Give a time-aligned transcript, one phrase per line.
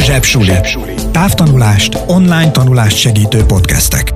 [0.00, 0.94] Zsebsuli.
[1.12, 4.12] Távtanulást, online tanulást segítő podcastek.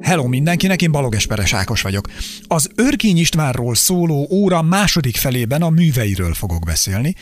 [0.00, 2.08] Hello mindenkinek, én Balog Esperes Ákos vagyok.
[2.46, 7.14] Az Örkény Istvánról szóló óra második felében a műveiről fogok beszélni.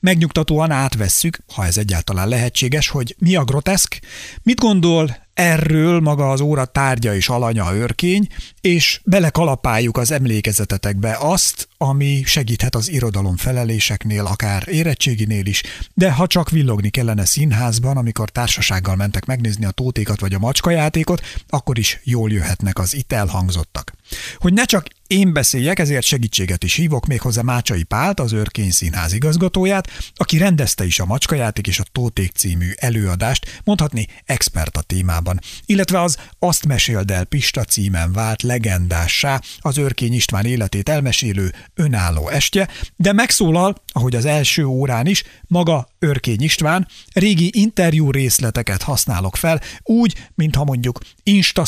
[0.00, 3.98] Megnyugtatóan átvesszük, ha ez egyáltalán lehetséges, hogy mi a groteszk,
[4.42, 8.26] mit gondol Erről maga az óra tárgya és alanya örkény,
[8.60, 15.62] és belekalapáljuk az emlékezetetekbe azt, ami segíthet az irodalom feleléseknél, akár érettséginél is,
[15.94, 21.22] de ha csak villogni kellene színházban, amikor társasággal mentek megnézni a tótékat vagy a macskajátékot,
[21.48, 23.92] akkor is jól jöhetnek az itt elhangzottak.
[24.38, 29.12] Hogy ne csak én beszéljek, ezért segítséget is hívok méghozzá Mácsai Pált, az Őrkény Színház
[29.12, 35.40] igazgatóját, aki rendezte is a Macskajáték és a Tóték című előadást, mondhatni expert a témában,
[35.66, 42.28] illetve az Azt meséld el Pista címen vált legendássá az Őrkény István életét elmesélő önálló
[42.28, 49.36] estje, de megszólal, ahogy az első órán is, maga Örkény István, régi interjú részleteket használok
[49.36, 51.64] fel, úgy, mintha mondjuk Insta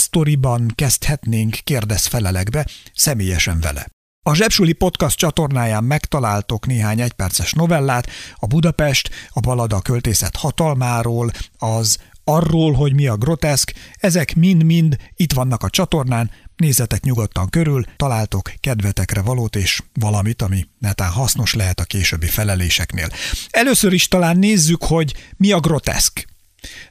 [0.74, 2.66] kezdhetnénk kérdezfelelekbe,
[3.34, 3.86] személyesen vele.
[4.26, 11.98] A Zsebsuli Podcast csatornáján megtaláltok néhány egyperces novellát, a Budapest, a Balada költészet hatalmáról, az
[12.24, 18.52] arról, hogy mi a groteszk, ezek mind-mind itt vannak a csatornán, nézzetek nyugodtan körül, találtok
[18.60, 23.08] kedvetekre valót és valamit, ami netán hasznos lehet a későbbi feleléseknél.
[23.50, 26.26] Először is talán nézzük, hogy mi a groteszk.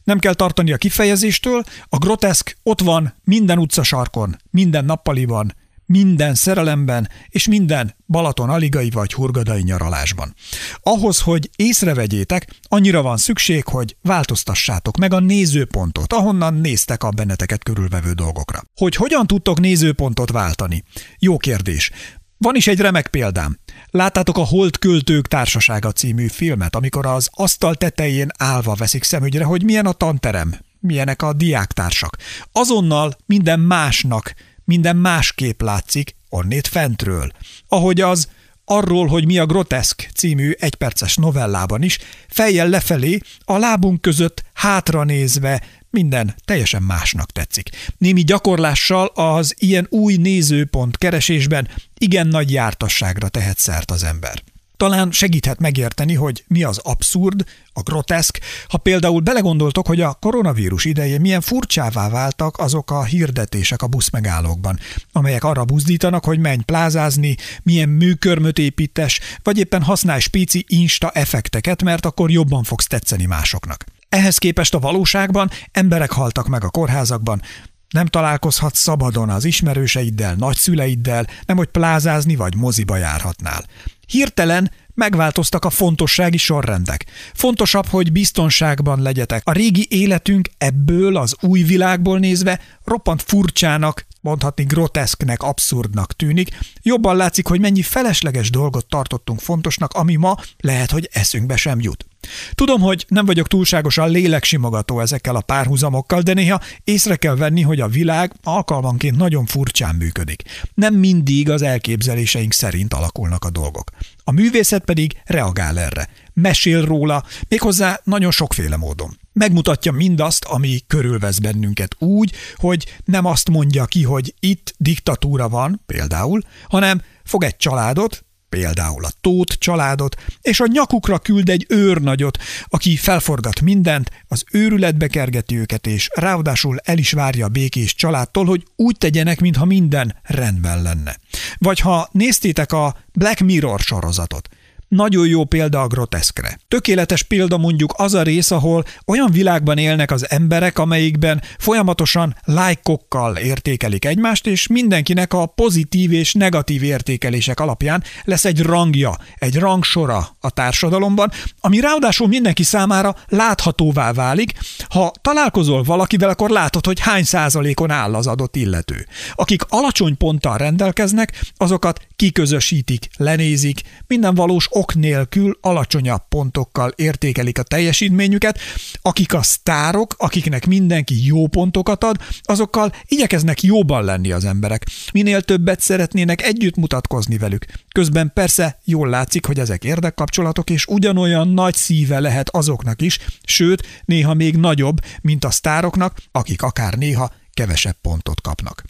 [0.04, 5.54] Nem kell tartani a kifejezéstől, a groteszk ott van minden utcasarkon, minden nappaliban,
[5.86, 10.36] minden szerelemben és minden Balaton aligai vagy hurgadai nyaralásban.
[10.82, 17.64] Ahhoz, hogy észrevegyétek, annyira van szükség, hogy változtassátok meg a nézőpontot, ahonnan néztek a benneteket
[17.64, 18.64] körülvevő dolgokra.
[18.76, 20.84] Hogy hogyan tudtok nézőpontot váltani?
[21.20, 21.92] Jó kérdés.
[22.38, 23.60] Van is egy remek példám.
[23.90, 29.64] Láttátok a Holt Költők Társasága című filmet, amikor az asztal tetején állva veszik szemügyre, hogy
[29.64, 32.18] milyen a tanterem, milyenek a diáktársak.
[32.52, 34.34] Azonnal minden másnak
[34.66, 37.32] minden másképp látszik onnét fentről.
[37.68, 38.28] Ahogy az
[38.66, 41.98] arról, hogy mi a groteszk című egyperces novellában is,
[42.28, 47.70] fejjel lefelé, a lábunk között hátra nézve minden teljesen másnak tetszik.
[47.98, 54.44] Némi gyakorlással az ilyen új nézőpont keresésben igen nagy jártasságra tehet szert az ember.
[54.84, 60.86] Talán segíthet megérteni, hogy mi az abszurd, a groteszk, ha például belegondoltok, hogy a koronavírus
[60.86, 64.80] idején milyen furcsává váltak azok a hirdetések a buszmegállókban,
[65.12, 71.84] amelyek arra buzdítanak, hogy menj plázázni, milyen műkörmöt építes, vagy éppen használj spéci insta effekteket,
[71.84, 73.86] mert akkor jobban fogsz tetszeni másoknak.
[74.10, 77.42] Ehhez képest a valóságban emberek haltak meg a kórházakban,
[77.90, 83.66] nem találkozhatsz szabadon az ismerőseiddel, nagyszüleiddel, nem hogy plázázni vagy moziba járhatnál.
[84.08, 87.06] Hirtelen megváltoztak a fontossági sorrendek.
[87.34, 89.42] Fontosabb, hogy biztonságban legyetek.
[89.46, 96.58] A régi életünk ebből az új világból nézve roppant furcsának, mondhatni groteszknek, abszurdnak tűnik.
[96.82, 102.06] Jobban látszik, hogy mennyi felesleges dolgot tartottunk fontosnak, ami ma lehet, hogy eszünkbe sem jut.
[102.52, 107.80] Tudom, hogy nem vagyok túlságosan léleksimogató ezekkel a párhuzamokkal, de néha észre kell venni, hogy
[107.80, 110.44] a világ alkalmanként nagyon furcsán működik.
[110.74, 113.90] Nem mindig az elképzeléseink szerint alakulnak a dolgok.
[114.24, 116.08] A művészet pedig reagál erre.
[116.34, 119.18] Mesél róla, méghozzá nagyon sokféle módon.
[119.34, 125.82] Megmutatja mindazt, ami körülvesz bennünket úgy, hogy nem azt mondja ki, hogy itt diktatúra van,
[125.86, 132.38] például, hanem fog egy családot, például a Tóth családot, és a nyakukra küld egy őrnagyot,
[132.66, 138.46] aki felforgat mindent, az őrületbe kergeti őket, és ráadásul el is várja a békés családtól,
[138.46, 141.16] hogy úgy tegyenek, mintha minden rendben lenne.
[141.58, 144.50] Vagy ha néztétek a Black Mirror sorozatot,
[144.94, 146.60] nagyon jó példa a groteszkre.
[146.68, 153.36] Tökéletes példa mondjuk az a rész, ahol olyan világban élnek az emberek, amelyikben folyamatosan lájkokkal
[153.36, 160.38] értékelik egymást, és mindenkinek a pozitív és negatív értékelések alapján lesz egy rangja, egy rangsora
[160.40, 164.54] a társadalomban, ami ráadásul mindenki számára láthatóvá válik.
[164.90, 169.08] Ha találkozol valakivel, akkor látod, hogy hány százalékon áll az adott illető.
[169.34, 177.64] Akik alacsony ponttal rendelkeznek, azokat kiközösítik, lenézik, minden valós ok nélkül alacsonyabb pontokkal értékelik a
[177.64, 178.60] teljesítményüket,
[179.02, 184.86] akik a sztárok, akiknek mindenki jó pontokat ad, azokkal igyekeznek jóban lenni az emberek.
[185.14, 187.66] Minél többet szeretnének együtt mutatkozni velük.
[187.92, 194.02] Közben persze jól látszik, hogy ezek érdekkapcsolatok, és ugyanolyan nagy szíve lehet azoknak is, sőt,
[194.06, 198.84] néha még nagyobb, mint a sztároknak, akik akár néha kevesebb pontot kapnak.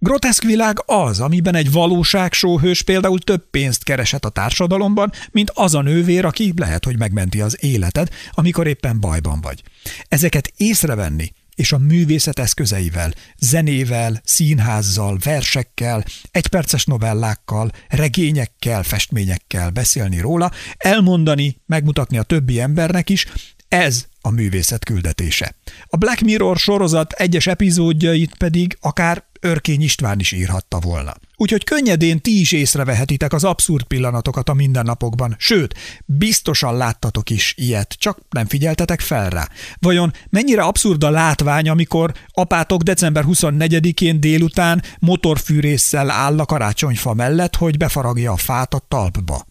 [0.00, 5.82] Groteszk világ az, amiben egy valóságsóhős például több pénzt keresett a társadalomban, mint az a
[5.82, 9.62] nővér, aki lehet, hogy megmenti az életed, amikor éppen bajban vagy.
[10.08, 20.50] Ezeket észrevenni, és a művészet eszközeivel, zenével, színházzal, versekkel, egyperces novellákkal, regényekkel, festményekkel beszélni róla,
[20.76, 23.26] elmondani, megmutatni a többi embernek is,
[23.68, 25.54] ez a művészet küldetése.
[25.86, 31.14] A Black Mirror sorozat egyes epizódjait pedig akár Örkény István is írhatta volna.
[31.36, 35.74] Úgyhogy könnyedén ti is észrevehetitek az abszurd pillanatokat a mindennapokban, sőt,
[36.04, 39.48] biztosan láttatok is ilyet, csak nem figyeltetek fel rá.
[39.80, 47.56] Vajon mennyire abszurd a látvány, amikor apátok december 24-én délután motorfűrésszel áll a karácsonyfa mellett,
[47.56, 49.47] hogy befaragja a fát a talpba?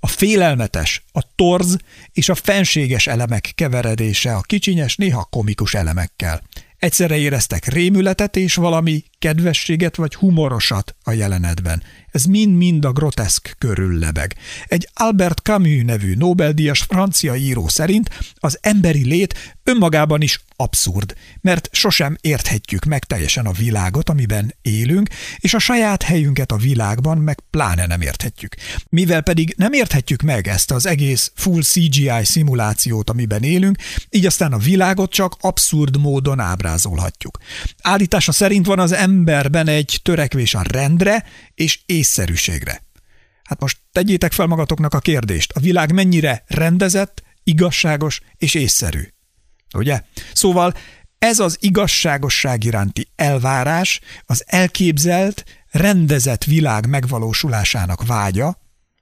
[0.00, 1.76] A félelmetes, a torz
[2.12, 6.42] és a fenséges elemek keveredése a kicsinyes, néha komikus elemekkel.
[6.78, 11.82] Egyszerre éreztek rémületet és valami kedvességet vagy humorosat a jelenetben.
[12.10, 14.34] Ez mind-mind a groteszk körül lebeg.
[14.64, 21.68] Egy Albert Camus nevű Nobel-díjas francia író szerint az emberi lét önmagában is abszurd, mert
[21.72, 27.40] sosem érthetjük meg teljesen a világot, amiben élünk, és a saját helyünket a világban meg
[27.50, 28.54] pláne nem érthetjük.
[28.88, 33.76] Mivel pedig nem érthetjük meg ezt az egész full CGI szimulációt, amiben élünk,
[34.10, 37.38] így aztán a világot csak abszurd módon ábrázolhatjuk.
[37.82, 41.24] Állítása szerint van az emberben egy törekvés a rendre
[41.54, 42.82] és észszerűségre.
[43.44, 49.02] Hát most tegyétek fel magatoknak a kérdést, a világ mennyire rendezett, igazságos és észszerű.
[49.74, 50.02] Ugye?
[50.32, 50.74] Szóval
[51.18, 58.58] ez az igazságosság iránti elvárás, az elképzelt, rendezett világ megvalósulásának vágya,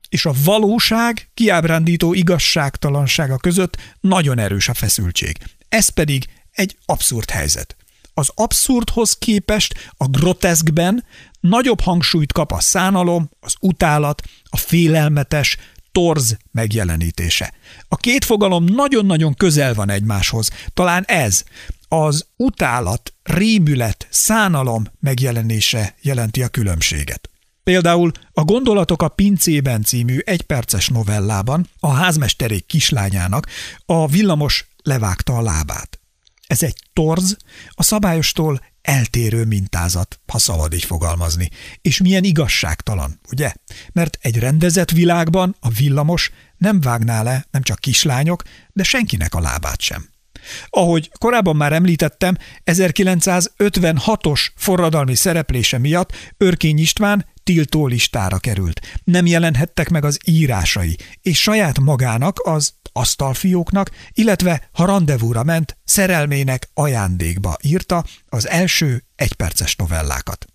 [0.09, 5.37] és a valóság kiábrándító igazságtalansága között nagyon erős a feszültség.
[5.69, 7.77] Ez pedig egy abszurd helyzet.
[8.15, 11.05] Az abszurdhoz képest a groteszkben
[11.41, 15.57] nagyobb hangsúlyt kap a szánalom, az utálat, a félelmetes,
[15.93, 17.53] torz megjelenítése.
[17.89, 20.51] A két fogalom nagyon-nagyon közel van egymáshoz.
[20.75, 21.45] Talán ez,
[21.89, 27.31] az utálat, rémület, szánalom megjelenése jelenti a különbséget.
[27.65, 33.47] Például a Gondolatok a pincében című egyperces novellában a házmesterék kislányának
[33.87, 36.04] a villamos levágta a lábát.
[36.47, 37.37] Ez egy torz,
[37.69, 41.49] a szabályostól eltérő mintázat, ha szabad így fogalmazni.
[41.81, 43.53] És milyen igazságtalan, ugye?
[43.93, 48.43] Mert egy rendezett világban a villamos nem vágná le nem csak kislányok,
[48.73, 50.09] de senkinek a lábát sem.
[50.69, 58.81] Ahogy korábban már említettem, 1956-os forradalmi szereplése miatt Örkény István tiltó listára került.
[59.05, 66.69] Nem jelenhettek meg az írásai, és saját magának, az asztalfióknak, illetve ha rendezvúra ment, szerelmének
[66.75, 70.47] ajándékba írta az első egyperces novellákat.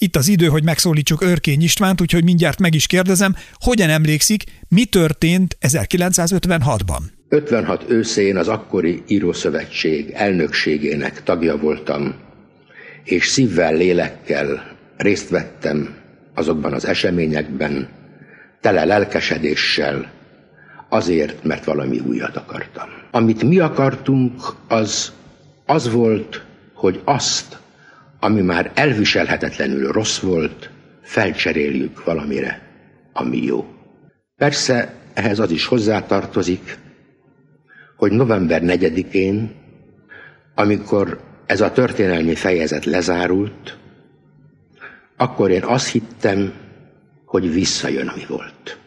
[0.00, 4.84] Itt az idő, hogy megszólítsuk Örkény Istvánt, úgyhogy mindjárt meg is kérdezem, hogyan emlékszik, mi
[4.84, 7.00] történt 1956-ban?
[7.28, 12.14] 56 őszén az akkori írószövetség elnökségének tagja voltam,
[13.04, 15.96] és szívvel, lélekkel részt vettem
[16.38, 17.88] azokban az eseményekben,
[18.60, 20.10] tele lelkesedéssel,
[20.88, 22.88] azért, mert valami újat akartam.
[23.10, 25.12] Amit mi akartunk, az
[25.66, 26.44] az volt,
[26.74, 27.58] hogy azt,
[28.20, 30.70] ami már elviselhetetlenül rossz volt,
[31.02, 32.62] felcseréljük valamire,
[33.12, 33.66] ami jó.
[34.36, 36.78] Persze ehhez az is hozzátartozik,
[37.96, 39.54] hogy november 4-én,
[40.54, 43.78] amikor ez a történelmi fejezet lezárult,
[45.18, 46.52] akkor én azt hittem,
[47.24, 48.78] hogy visszajön, ami volt.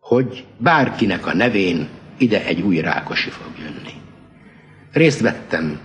[0.00, 1.88] Hogy bárkinek a nevén
[2.18, 3.94] ide egy új Rákosi fog jönni.
[4.92, 5.80] Részt vettem,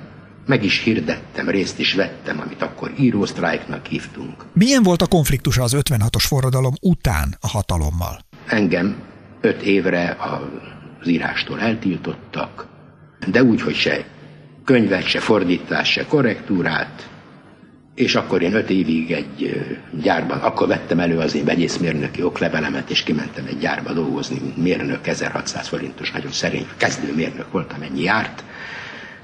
[0.46, 4.46] meg is hirdettem, részt is vettem, amit akkor írósztrájknak hívtunk.
[4.53, 8.20] Milyen volt a konfliktusa az 56-os forradalom után a hatalommal?
[8.48, 8.96] Engem
[9.41, 12.68] öt évre az írástól eltiltottak,
[13.32, 14.06] de úgy, hogy se
[14.63, 17.10] könyvet, se fordítás, se korrektúrát,
[17.95, 19.63] és akkor én öt évig egy
[20.01, 25.67] gyárban, akkor vettem elő az én vegyészmérnöki oklevelemet, és kimentem egy gyárba dolgozni, mérnök, 1600
[25.67, 28.43] forintos, nagyon szerény kezdő mérnök voltam, ennyi járt.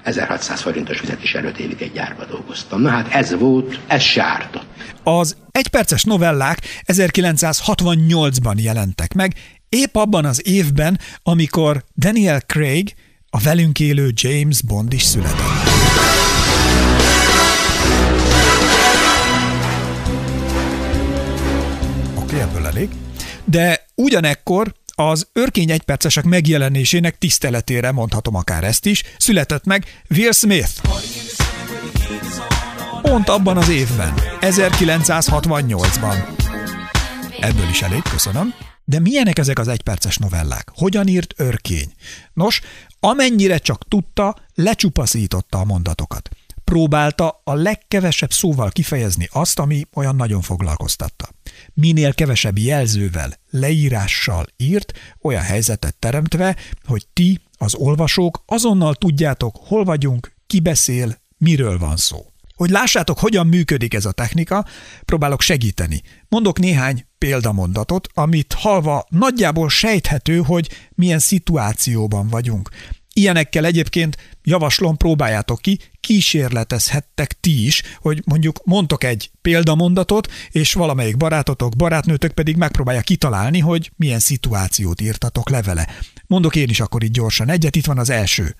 [0.03, 2.81] 1600 forintos fizetés előtt évig egy gyárba dolgoztam.
[2.81, 4.65] Na hát ez volt, ez se ártott.
[5.03, 9.33] Az egyperces novellák 1968-ban jelentek meg,
[9.69, 12.93] épp abban az évben, amikor Daniel Craig,
[13.29, 15.56] a velünk élő James Bond is született.
[22.39, 22.89] Ebből elég.
[23.45, 30.71] De ugyanekkor az örkény egypercesek megjelenésének tiszteletére mondhatom akár ezt is, született meg Will Smith.
[33.01, 36.15] Pont abban az évben, 1968-ban.
[37.39, 38.53] Ebből is elég, köszönöm.
[38.85, 40.71] De milyenek ezek az egyperces novellák?
[40.73, 41.91] Hogyan írt örkény?
[42.33, 42.61] Nos,
[42.99, 46.29] amennyire csak tudta, lecsupaszította a mondatokat.
[46.63, 51.29] Próbálta a legkevesebb szóval kifejezni azt, ami olyan nagyon foglalkoztatta.
[51.79, 56.55] Minél kevesebb jelzővel, leírással írt, olyan helyzetet teremtve,
[56.85, 62.25] hogy ti, az olvasók azonnal tudjátok, hol vagyunk, ki beszél, miről van szó.
[62.55, 64.65] Hogy lássátok, hogyan működik ez a technika,
[65.05, 66.01] próbálok segíteni.
[66.29, 72.69] Mondok néhány példamondatot, amit halva nagyjából sejthető, hogy milyen szituációban vagyunk.
[73.17, 81.17] Ilyenekkel egyébként javaslom, próbáljátok ki, kísérletezhettek ti is, hogy mondjuk mondtok egy példamondatot, és valamelyik
[81.17, 85.87] barátotok, barátnőtök pedig megpróbálja kitalálni, hogy milyen szituációt írtatok levele.
[86.27, 88.55] Mondok én is akkor itt gyorsan egyet, itt van az első.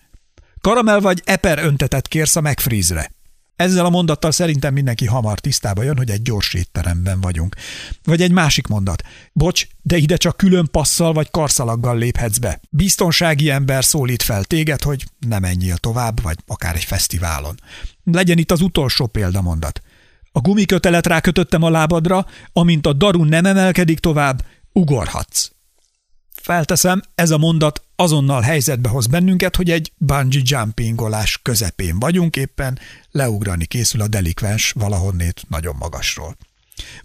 [0.61, 3.11] Karamell vagy eper öntetet kérsz a megfrízre.
[3.57, 7.55] Ezzel a mondattal szerintem mindenki hamar tisztába jön, hogy egy gyors étteremben vagyunk.
[8.03, 9.03] Vagy egy másik mondat.
[9.33, 12.59] Bocs, de ide csak külön passzal vagy karszalaggal léphetsz be.
[12.69, 17.55] Biztonsági ember szólít fel téged, hogy ne menjél tovább, vagy akár egy fesztiválon.
[18.03, 19.81] Legyen itt az utolsó példamondat.
[20.31, 25.51] A gumikötelet rákötöttem a lábadra, amint a daru nem emelkedik tovább, ugorhatsz.
[26.47, 32.79] Felteszem, ez a mondat azonnal helyzetbe hoz bennünket, hogy egy bungee jumpingolás közepén vagyunk, éppen
[33.11, 36.37] leugrani készül a delikvens valahonnét nagyon magasról.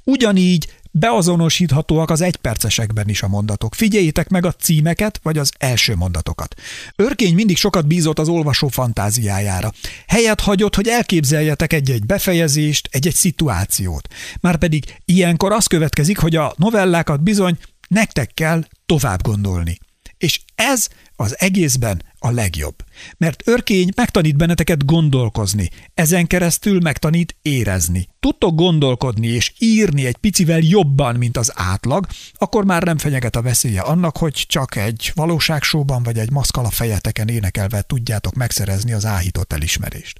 [0.05, 3.75] Ugyanígy beazonosíthatóak az egypercesekben is a mondatok.
[3.75, 6.55] Figyeljétek meg a címeket, vagy az első mondatokat.
[6.97, 9.73] Örkény mindig sokat bízott az olvasó fantáziájára.
[10.07, 14.09] Helyet hagyott, hogy elképzeljetek egy-egy befejezést, egy-egy szituációt.
[14.41, 17.59] Márpedig ilyenkor az következik, hogy a novellákat bizony
[17.93, 19.79] nektek kell tovább gondolni.
[20.19, 22.75] És ez az egészben a legjobb.
[23.17, 28.09] Mert örkény megtanít benneteket gondolkozni, ezen keresztül megtanít érezni.
[28.21, 33.43] Tudtok gondolkodni és írni egy picivel jobban, mint az átlag, akkor már nem fenyeget a
[33.43, 39.53] veszélye annak, hogy csak egy valóságsóban vagy egy maszkala fejeteken énekelve tudjátok megszerezni az áhított
[39.53, 40.19] elismerést.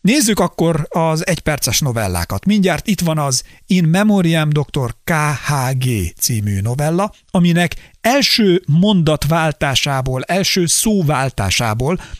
[0.00, 2.44] Nézzük akkor az egyperces novellákat.
[2.44, 4.94] Mindjárt itt van az In Memoriam Dr.
[5.04, 11.21] KHG című novella, aminek első mondatváltásából, első szóváltásából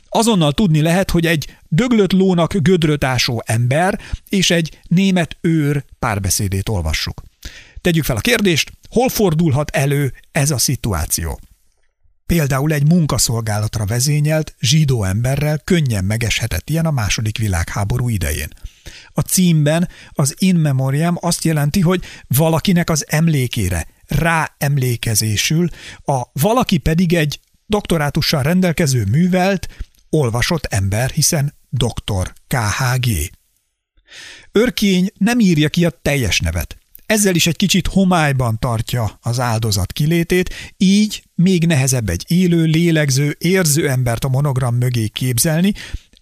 [0.09, 6.69] azonnal tudni lehet, hogy egy döglött lónak gödröt ásó ember és egy német őr párbeszédét
[6.69, 7.23] olvassuk.
[7.81, 11.41] Tegyük fel a kérdést, hol fordulhat elő ez a szituáció?
[12.27, 18.49] Például egy munkaszolgálatra vezényelt zsidó emberrel könnyen megeshetett ilyen a második világháború idején.
[19.13, 25.69] A címben az in memoriam azt jelenti, hogy valakinek az emlékére, rá emlékezésül,
[26.05, 27.41] a valaki pedig egy
[27.73, 29.69] doktorátussal rendelkező művelt,
[30.11, 33.07] olvasott ember, hiszen doktor KHG.
[34.53, 36.77] Örkény nem írja ki a teljes nevet.
[37.07, 43.37] Ezzel is egy kicsit homályban tartja az áldozat kilétét, így még nehezebb egy élő, lélegző,
[43.39, 45.73] érző embert a monogram mögé képzelni,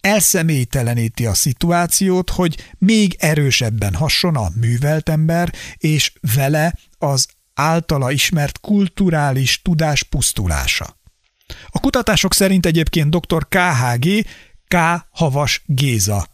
[0.00, 8.60] elszemélyteleníti a szituációt, hogy még erősebben hasson a művelt ember, és vele az általa ismert
[8.60, 10.99] kulturális tudás pusztulása.
[11.70, 13.48] A kutatások szerint egyébként dr.
[13.48, 14.26] KHG
[14.68, 14.76] K.
[15.10, 16.26] Havas Géza,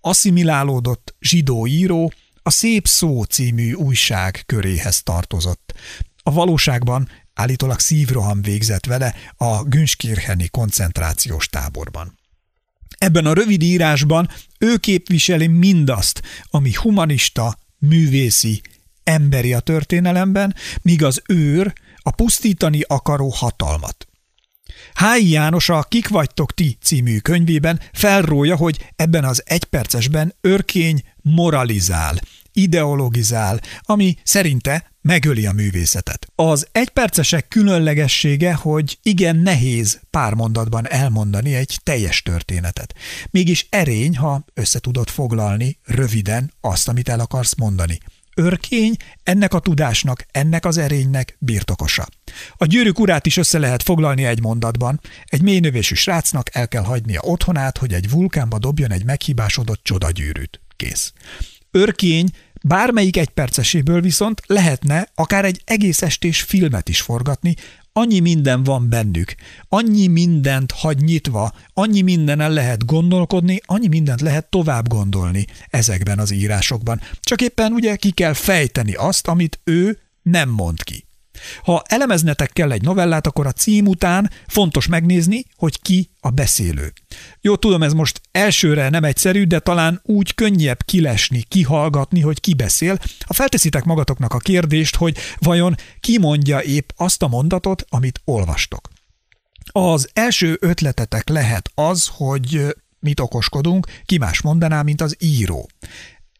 [0.00, 5.74] asszimilálódott zsidó író, a Szép Szó című újság köréhez tartozott.
[6.22, 12.18] A valóságban állítólag szívroham végzett vele a Günskircheni koncentrációs táborban.
[12.98, 14.28] Ebben a rövid írásban
[14.58, 18.62] ő képviseli mindazt, ami humanista, művészi,
[19.04, 24.08] emberi a történelemben, míg az őr a pusztítani akaró hatalmat.
[24.94, 32.20] Hályi János a Kik vagytok ti című könyvében felrója, hogy ebben az egypercesben örkény moralizál,
[32.52, 36.26] ideologizál, ami szerinte megöli a művészetet.
[36.34, 42.94] Az egypercesek különlegessége, hogy igen nehéz pár mondatban elmondani egy teljes történetet.
[43.30, 47.98] Mégis erény, ha össze tudod foglalni röviden azt, amit el akarsz mondani
[48.38, 52.06] örkény ennek a tudásnak, ennek az erénynek birtokosa.
[52.56, 55.00] A gyűrűk urát is össze lehet foglalni egy mondatban.
[55.24, 60.60] Egy mélynövésű srácnak el kell hagynia otthonát, hogy egy vulkánba dobjon egy meghibásodott csodagyűrűt.
[60.76, 61.12] Kész.
[61.70, 62.28] Örkény
[62.62, 67.54] bármelyik egyperceséből viszont lehetne akár egy egész estés filmet is forgatni,
[67.98, 69.34] annyi minden van bennük,
[69.68, 76.30] annyi mindent hagy nyitva, annyi mindenen lehet gondolkodni, annyi mindent lehet tovább gondolni ezekben az
[76.30, 77.00] írásokban.
[77.20, 81.07] Csak éppen ugye ki kell fejteni azt, amit ő nem mond ki.
[81.62, 86.92] Ha elemeznetek kell egy novellát, akkor a cím után fontos megnézni, hogy ki a beszélő.
[87.40, 92.54] Jó, tudom, ez most elsőre nem egyszerű, de talán úgy könnyebb kilesni, kihallgatni, hogy ki
[92.54, 98.20] beszél, ha felteszitek magatoknak a kérdést, hogy vajon ki mondja épp azt a mondatot, amit
[98.24, 98.88] olvastok.
[99.72, 105.68] Az első ötletetek lehet az, hogy mit okoskodunk, ki más mondaná, mint az író.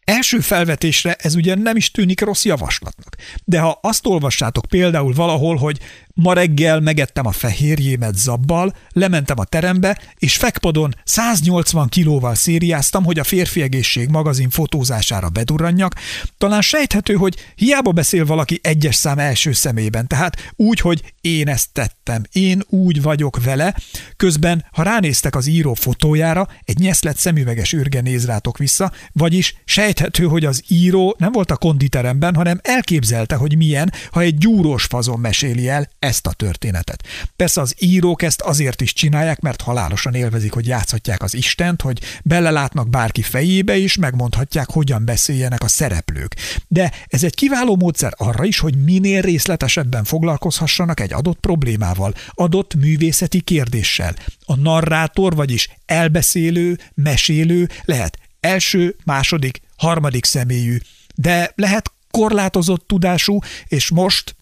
[0.09, 3.15] Első felvetésre ez ugye nem is tűnik rossz javaslatnak.
[3.43, 5.79] De ha azt olvassátok például valahol, hogy
[6.21, 13.19] Ma reggel megettem a fehérjémet zabbal, lementem a terembe, és fekpadon 180 kilóval szériáztam, hogy
[13.19, 15.95] a férfi egészség magazin fotózására bedurranjak.
[16.37, 21.69] Talán sejthető, hogy hiába beszél valaki egyes szám első szemében, tehát úgy, hogy én ezt
[21.73, 23.75] tettem, én úgy vagyok vele,
[24.17, 30.23] közben, ha ránéztek az író fotójára, egy nyeszlet szemüveges űrge néz rátok vissza, vagyis sejthető,
[30.23, 35.19] hogy az író nem volt a konditeremben, hanem elképzelte, hogy milyen, ha egy gyúrós fazon
[35.19, 37.03] meséli el ezt a történetet.
[37.35, 41.99] Persze az írók ezt azért is csinálják, mert halálosan élvezik, hogy játszhatják az Istent, hogy
[42.23, 46.35] belelátnak bárki fejébe is, megmondhatják, hogyan beszéljenek a szereplők.
[46.67, 52.75] De ez egy kiváló módszer arra is, hogy minél részletesebben foglalkozhassanak egy adott problémával, adott
[52.75, 54.15] művészeti kérdéssel.
[54.45, 60.77] A narrátor, vagyis elbeszélő, mesélő lehet első, második, harmadik személyű,
[61.15, 64.35] de lehet korlátozott tudású, és most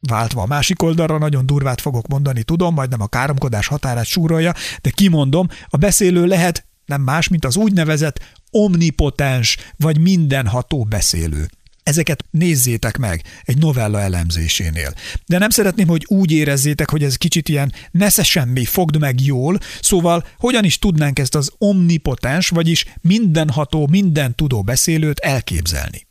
[0.00, 4.54] váltva a másik oldalra, nagyon durvát fogok mondani, tudom, majd nem a káromkodás határát súrolja,
[4.80, 8.20] de kimondom, a beszélő lehet nem más, mint az úgynevezett
[8.50, 11.48] omnipotens vagy mindenható beszélő.
[11.82, 14.94] Ezeket nézzétek meg egy novella elemzésénél.
[15.26, 19.58] De nem szeretném, hogy úgy érezzétek, hogy ez kicsit ilyen nesze semmi, fogd meg jól,
[19.80, 26.06] szóval hogyan is tudnánk ezt az omnipotens, vagyis mindenható, minden tudó beszélőt elképzelni.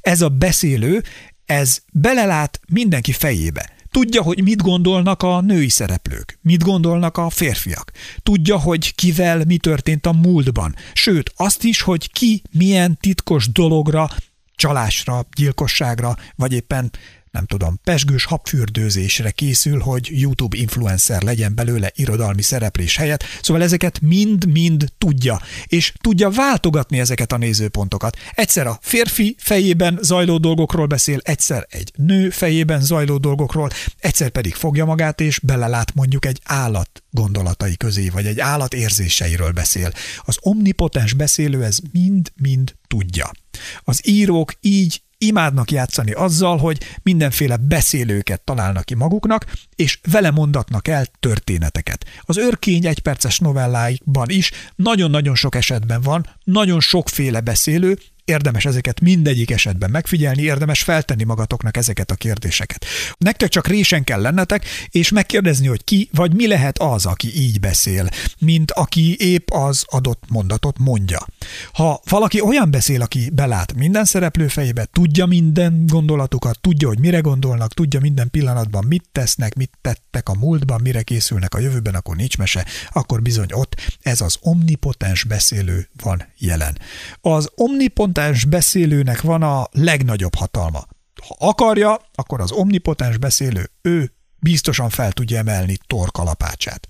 [0.00, 1.02] Ez a beszélő
[1.46, 3.72] ez belelát mindenki fejébe.
[3.90, 7.92] Tudja, hogy mit gondolnak a női szereplők, mit gondolnak a férfiak.
[8.22, 10.74] Tudja, hogy kivel mi történt a múltban.
[10.92, 14.08] Sőt, azt is, hogy ki milyen titkos dologra,
[14.56, 16.90] csalásra, gyilkosságra, vagy éppen
[17.34, 24.00] nem tudom, pesgős habfürdőzésre készül, hogy YouTube influencer legyen belőle irodalmi szereplés helyett, szóval ezeket
[24.00, 28.16] mind-mind tudja, és tudja váltogatni ezeket a nézőpontokat.
[28.34, 34.54] Egyszer a férfi fejében zajló dolgokról beszél, egyszer egy nő fejében zajló dolgokról, egyszer pedig
[34.54, 39.92] fogja magát és belelát mondjuk egy állat gondolatai közé, vagy egy állat érzéseiről beszél.
[40.22, 43.30] Az omnipotens beszélő ez mind-mind tudja.
[43.84, 49.46] Az írók így imádnak játszani azzal, hogy mindenféle beszélőket találnak ki maguknak,
[49.76, 52.04] és vele mondatnak el történeteket.
[52.20, 59.50] Az őrkény egyperces novelláikban is nagyon-nagyon sok esetben van, nagyon sokféle beszélő, Érdemes ezeket mindegyik
[59.50, 62.84] esetben megfigyelni, érdemes feltenni magatoknak ezeket a kérdéseket.
[63.18, 67.60] Nektek csak résen kell lennetek, és megkérdezni, hogy ki vagy mi lehet az, aki így
[67.60, 68.08] beszél,
[68.38, 71.26] mint aki épp az adott mondatot mondja.
[71.72, 77.18] Ha valaki olyan beszél, aki belát minden szereplő fejébe, tudja minden gondolatukat, tudja, hogy mire
[77.18, 82.16] gondolnak, tudja minden pillanatban, mit tesznek, mit tettek a múltban, mire készülnek a jövőben, akkor
[82.16, 86.78] nincs mese, akkor bizony ott ez az omnipotens beszélő van jelen.
[87.20, 90.84] Az omnipotens omnipotens beszélőnek van a legnagyobb hatalma.
[91.28, 96.88] Ha akarja, akkor az omnipotens beszélő ő biztosan fel tudja emelni torkalapácsát.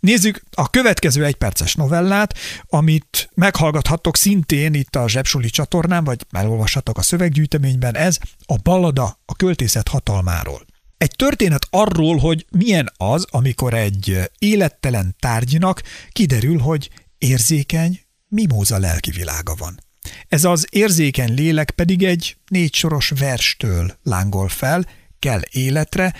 [0.00, 2.34] Nézzük a következő egyperces novellát,
[2.66, 9.34] amit meghallgathattok szintén itt a Zsepsuli csatornán, vagy elolvashatok a szöveggyűjteményben, ez a ballada a
[9.34, 10.64] költészet hatalmáról.
[10.96, 15.82] Egy történet arról, hogy milyen az, amikor egy élettelen tárgynak
[16.12, 19.83] kiderül, hogy érzékeny, mimóza lelki világa van.
[20.28, 24.86] Ez az érzékeny lélek pedig egy négy soros verstől lángol fel,
[25.18, 26.14] kell életre,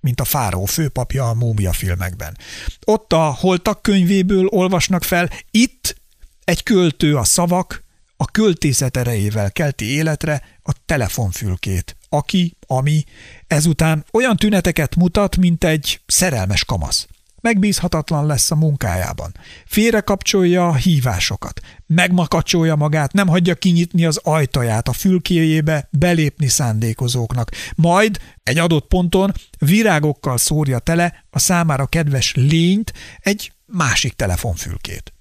[0.00, 2.36] mint a fáró főpapja a múmia filmekben.
[2.84, 5.96] Ott a holtak könyvéből olvasnak fel, itt
[6.44, 7.84] egy költő a szavak,
[8.16, 13.04] a költészet erejével kelti életre a telefonfülkét, aki, ami
[13.46, 17.06] ezután olyan tüneteket mutat, mint egy szerelmes kamasz.
[17.40, 19.34] Megbízhatatlan lesz a munkájában.
[19.66, 21.60] Félrekapcsolja a hívásokat.
[21.86, 27.50] Megmakacsolja magát, nem hagyja kinyitni az ajtaját a fülkéjébe belépni szándékozóknak.
[27.74, 35.12] Majd egy adott ponton virágokkal szórja tele a számára kedves lényt egy másik telefonfülkét.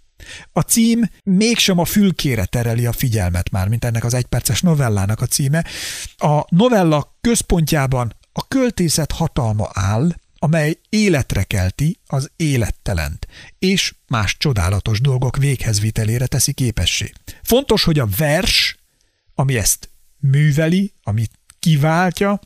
[0.52, 5.26] A cím mégsem a fülkére tereli a figyelmet már, mint ennek az egyperces novellának a
[5.26, 5.66] címe.
[6.18, 13.28] A novella központjában a költészet hatalma áll, amely életre kelti az élettelent,
[13.60, 17.12] és más csodálatos dolgok véghezvitelére teszi képessé.
[17.44, 18.78] Fontos, hogy a vers,
[19.34, 22.40] ami ezt műveli, amit kiváltja,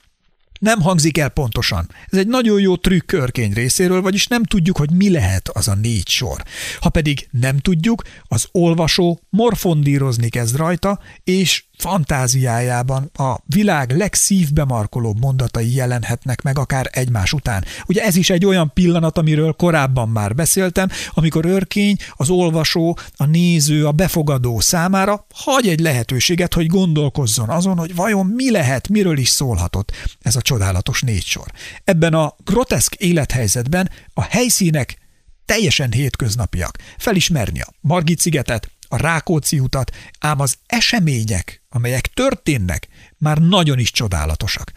[0.63, 1.89] Nem hangzik el pontosan.
[2.10, 5.76] Ez egy nagyon jó trükk örkény részéről, vagyis nem tudjuk, hogy mi lehet az a
[5.76, 6.43] négy sor.
[6.80, 15.19] Ha pedig nem tudjuk, az olvasó morfondírozni kezd rajta, és fantáziájában a világ legszívbe markolóbb
[15.19, 17.65] mondatai jelenhetnek meg akár egymás után.
[17.86, 23.26] Ugye ez is egy olyan pillanat, amiről korábban már beszéltem, amikor örkény, az olvasó, a
[23.26, 29.17] néző, a befogadó számára hagy egy lehetőséget, hogy gondolkozzon azon, hogy vajon mi lehet, miről
[29.17, 31.52] is szólhatott ez a csodálatos négy sor.
[31.84, 34.98] Ebben a groteszk élethelyzetben a helyszínek
[35.46, 36.78] teljesen hétköznapiak.
[36.98, 42.88] Felismerni a Margit szigetet, a Rákóczi utat, ám az események, amelyek történnek,
[43.18, 44.72] már nagyon is csodálatosak.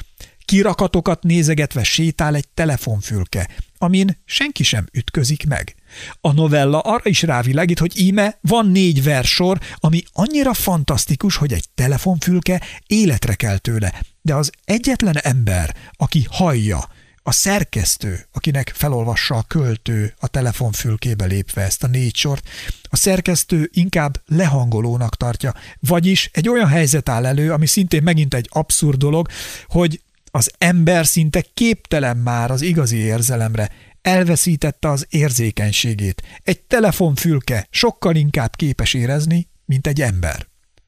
[0.45, 5.76] Kirakatokat nézegetve sétál egy telefonfülke, amin senki sem ütközik meg.
[6.21, 11.65] A novella arra is rávilágít, hogy íme van négy versor, ami annyira fantasztikus, hogy egy
[11.75, 16.89] telefonfülke életre kell tőle, de az egyetlen ember, aki hallja,
[17.29, 22.49] a szerkesztő, akinek felolvassa a költő a telefonfülkébe lépve ezt a négy sort,
[22.83, 28.49] a szerkesztő inkább lehangolónak tartja, vagyis egy olyan helyzet áll elő, ami szintén megint egy
[28.53, 29.29] abszurd dolog,
[29.67, 33.71] hogy az ember szinte képtelen már az igazi érzelemre,
[34.07, 36.23] elveszítette az érzékenységét.
[36.43, 40.47] Egy telefonfülke sokkal inkább képes érezni, mint egy ember.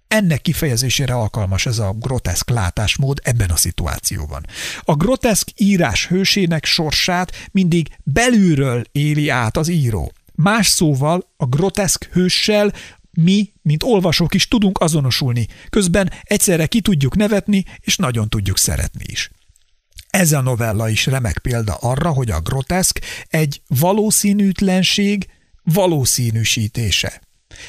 [0.08, 4.46] Ennek kifejezésére alkalmas ez a groteszk látásmód ebben a szituációban.
[4.80, 10.12] A groteszk írás hősének sorsát mindig belülről éli át az író.
[10.34, 12.72] Más szóval a groteszk hőssel
[13.10, 19.04] mi, mint olvasók is tudunk azonosulni, közben egyszerre ki tudjuk nevetni, és nagyon tudjuk szeretni
[19.06, 19.30] is.
[20.10, 25.26] Ez a novella is remek példa arra, hogy a groteszk egy valószínűtlenség
[25.62, 27.20] valószínűsítése.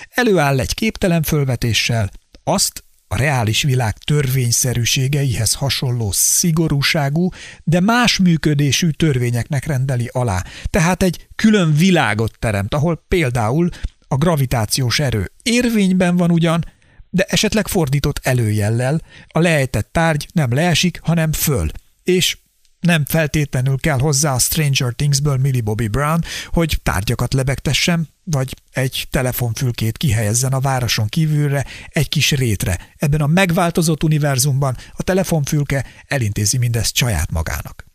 [0.09, 2.09] Előáll egy képtelen fölvetéssel,
[2.43, 7.29] azt a reális világ törvényszerűségeihez hasonló szigorúságú,
[7.63, 10.43] de más működésű törvényeknek rendeli alá.
[10.65, 13.69] Tehát egy külön világot teremt, ahol például
[14.07, 16.65] a gravitációs erő érvényben van ugyan,
[17.09, 21.69] de esetleg fordított előjellel, a lejtett tárgy nem leesik, hanem föl,
[22.03, 22.37] és
[22.79, 29.07] nem feltétlenül kell hozzá a Stranger Thingsből Millie Bobby Brown, hogy tárgyakat lebegtessem, vagy egy
[29.09, 32.93] telefonfülkét kihelyezzen a városon kívülre, egy kis rétre.
[32.97, 37.85] Ebben a megváltozott univerzumban a telefonfülke elintézi mindezt saját magának.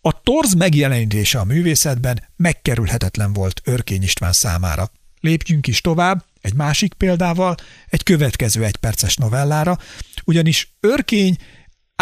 [0.00, 4.90] A torz megjelenítése a művészetben megkerülhetetlen volt Örkény István számára.
[5.20, 7.54] Lépjünk is tovább, egy másik példával,
[7.88, 9.78] egy következő egyperces novellára,
[10.24, 11.36] ugyanis Örkény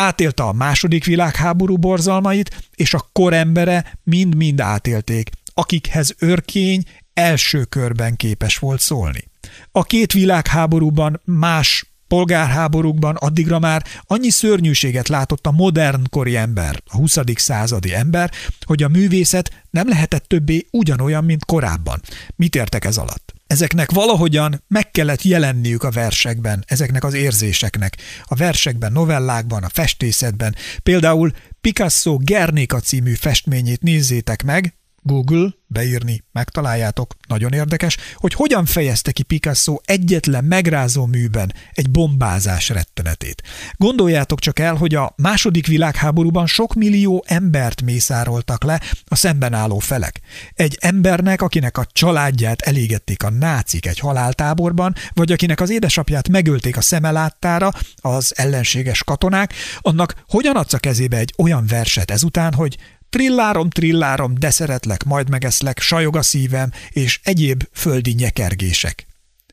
[0.00, 6.82] Átélte a második világháború borzalmait, és a korembere mind-mind átélték, akikhez örkény
[7.14, 9.24] első körben képes volt szólni.
[9.72, 16.96] A két világháborúban más polgárháborúkban addigra már annyi szörnyűséget látott a modern kori ember, a
[16.96, 17.18] 20.
[17.34, 18.30] századi ember,
[18.64, 22.00] hogy a művészet nem lehetett többé ugyanolyan, mint korábban.
[22.34, 23.35] Mit értek ez alatt?
[23.46, 27.96] Ezeknek valahogyan meg kellett jelenniük a versekben, ezeknek az érzéseknek.
[28.24, 30.54] A versekben, novellákban, a festészetben.
[30.82, 31.30] Például
[31.60, 34.74] Picasso Gernika című festményét nézzétek meg,
[35.06, 42.68] Google, beírni, megtaláljátok, nagyon érdekes, hogy hogyan fejezte ki Picasso egyetlen megrázó műben egy bombázás
[42.68, 43.42] rettenetét.
[43.76, 49.78] Gondoljátok csak el, hogy a második világháborúban sok millió embert mészároltak le a szemben álló
[49.78, 50.20] felek.
[50.54, 56.76] Egy embernek, akinek a családját elégették a nácik egy haláltáborban, vagy akinek az édesapját megölték
[56.76, 62.52] a szeme láttára az ellenséges katonák, annak hogyan adsz a kezébe egy olyan verset ezután,
[62.54, 62.76] hogy
[63.16, 69.06] Trillárom, trillárom, de szeretlek, majd megeszlek, sajog a szívem, és egyéb földi nyekergések.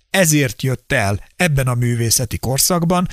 [0.09, 3.07] Ezért jött el ebben a művészeti korszakban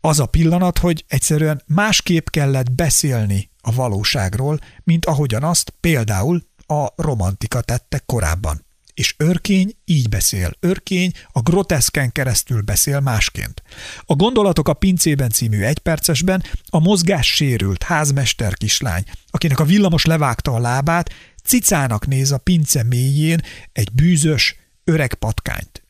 [0.00, 6.86] az a pillanat, hogy egyszerűen másképp kellett beszélni a valóságról, mint ahogyan azt például a
[6.96, 8.64] romantika tette korábban.
[9.00, 10.52] És örkény így beszél.
[10.60, 13.62] Örkény a groteszken keresztül beszél másként.
[14.00, 20.52] A gondolatok a pincében című egypercesben a mozgás sérült házmester kislány, akinek a villamos levágta
[20.52, 21.10] a lábát,
[21.44, 23.40] cicának néz a pince mélyén
[23.72, 25.82] egy bűzös, öreg patkányt.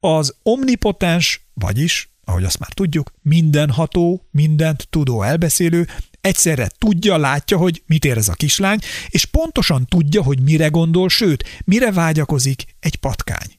[0.00, 5.88] Az omnipotens, vagyis ahogy azt már tudjuk, mindenható, mindent tudó elbeszélő
[6.26, 11.08] egyszerre tudja, látja, hogy mit ér ez a kislány, és pontosan tudja, hogy mire gondol,
[11.08, 13.58] sőt, mire vágyakozik egy patkány.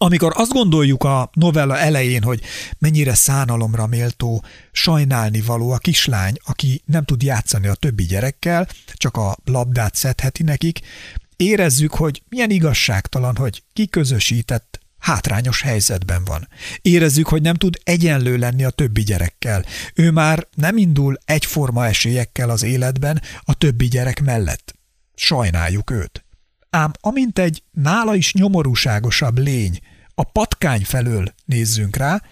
[0.00, 2.40] Amikor azt gondoljuk a novella elején, hogy
[2.78, 9.16] mennyire szánalomra méltó, sajnálni való a kislány, aki nem tud játszani a többi gyerekkel, csak
[9.16, 10.80] a labdát szedheti nekik,
[11.36, 16.48] érezzük, hogy milyen igazságtalan, hogy kiközösített hátrányos helyzetben van.
[16.82, 19.64] Érezzük, hogy nem tud egyenlő lenni a többi gyerekkel.
[19.94, 24.74] Ő már nem indul egyforma esélyekkel az életben a többi gyerek mellett.
[25.14, 26.24] Sajnáljuk őt.
[26.70, 29.78] Ám amint egy nála is nyomorúságosabb lény
[30.14, 32.22] a patkány felől nézzünk rá,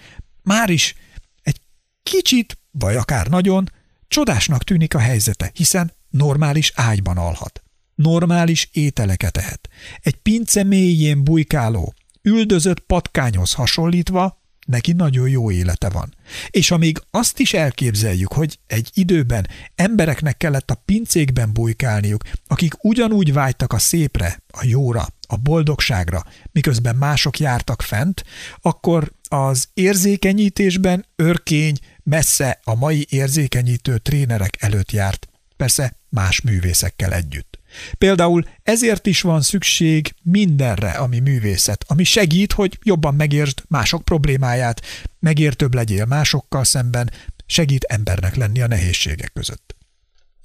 [0.42, 0.94] már is
[1.42, 1.60] egy
[2.02, 3.70] kicsit, vagy akár nagyon,
[4.08, 7.62] csodásnak tűnik a helyzete, hiszen normális ágyban alhat.
[7.94, 9.68] Normális ételeket ehet.
[10.00, 11.94] Egy pince mélyén bujkáló,
[12.26, 16.14] üldözött patkányhoz hasonlítva neki nagyon jó élete van.
[16.50, 23.32] És amíg azt is elképzeljük, hogy egy időben embereknek kellett a pincékben bujkálniuk, akik ugyanúgy
[23.32, 28.24] vágytak a szépre, a jóra, a boldogságra, miközben mások jártak fent,
[28.60, 37.55] akkor az érzékenyítésben örkény messze a mai érzékenyítő trénerek előtt járt, persze más művészekkel együtt.
[37.98, 44.82] Például ezért is van szükség mindenre, ami művészet, ami segít, hogy jobban megértsd mások problémáját,
[45.18, 47.10] megértőbb legyél másokkal szemben,
[47.46, 49.76] segít embernek lenni a nehézségek között.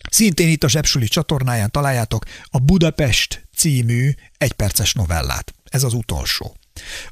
[0.10, 5.54] Szintén itt a Zsepsuli csatornáján találjátok a Budapest című egyperces novellát.
[5.64, 6.56] Ez az utolsó.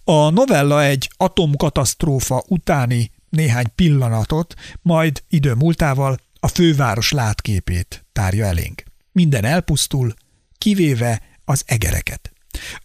[0.03, 8.83] A novella egy atomkatasztrófa utáni néhány pillanatot, majd idő múltával a főváros látképét tárja elénk
[9.19, 10.13] minden elpusztul,
[10.57, 12.31] kivéve az egereket.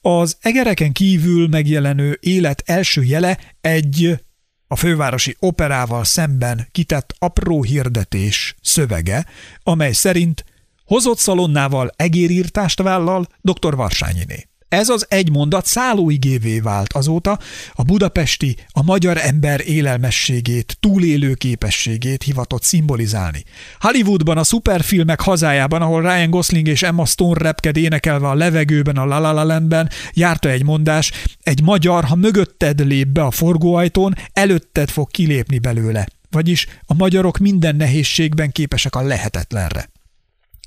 [0.01, 4.19] Az egereken kívül megjelenő élet első jele egy
[4.67, 9.27] a fővárosi operával szemben kitett apró hirdetés szövege,
[9.63, 10.45] amely szerint
[10.85, 13.75] hozott szalonnával egérírtást vállal dr.
[13.75, 14.49] Varsányiné.
[14.75, 17.39] Ez az egy mondat szállóigévé vált azóta,
[17.73, 23.45] a budapesti, a magyar ember élelmességét, túlélő képességét hivatott szimbolizálni.
[23.81, 29.05] Hollywoodban, a szuperfilmek hazájában, ahol Ryan Gosling és Emma Stone repked énekelve a levegőben, a
[29.05, 34.15] La La La Landben, járta egy mondás, egy magyar, ha mögötted lép be a forgóajtón,
[34.33, 36.07] előtted fog kilépni belőle.
[36.31, 39.93] Vagyis a magyarok minden nehézségben képesek a lehetetlenre.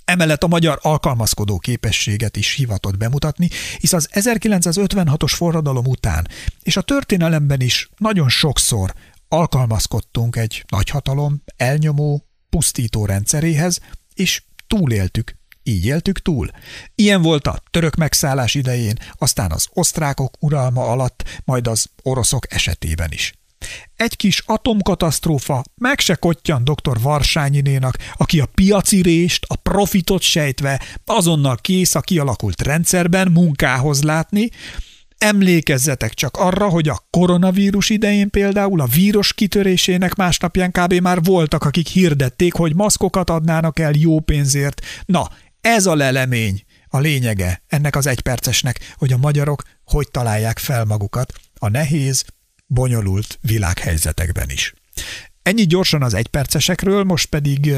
[0.07, 6.27] Emellett a magyar alkalmazkodó képességet is hivatott bemutatni, hisz az 1956-os forradalom után
[6.63, 8.93] és a történelemben is nagyon sokszor
[9.27, 13.79] alkalmazkodtunk egy nagyhatalom, elnyomó, pusztító rendszeréhez,
[14.13, 16.49] és túléltük, így éltük túl.
[16.95, 23.11] Ilyen volt a török megszállás idején, aztán az osztrákok uralma alatt, majd az oroszok esetében
[23.11, 23.33] is.
[23.95, 27.01] Egy kis atomkatasztrófa meg se kottyan dr.
[27.01, 34.49] Varsányinénak, aki a piaci rést, a profitot sejtve azonnal kész a kialakult rendszerben munkához látni,
[35.17, 40.93] Emlékezzetek csak arra, hogy a koronavírus idején például a vírus kitörésének másnapján kb.
[40.93, 44.82] már voltak, akik hirdették, hogy maszkokat adnának el jó pénzért.
[45.06, 45.30] Na,
[45.62, 51.34] ez a lelemény, a lényege ennek az egypercesnek, hogy a magyarok hogy találják fel magukat
[51.60, 52.25] a nehéz,
[52.67, 54.73] bonyolult világhelyzetekben is.
[55.43, 57.73] Ennyi gyorsan az egypercesekről, most pedig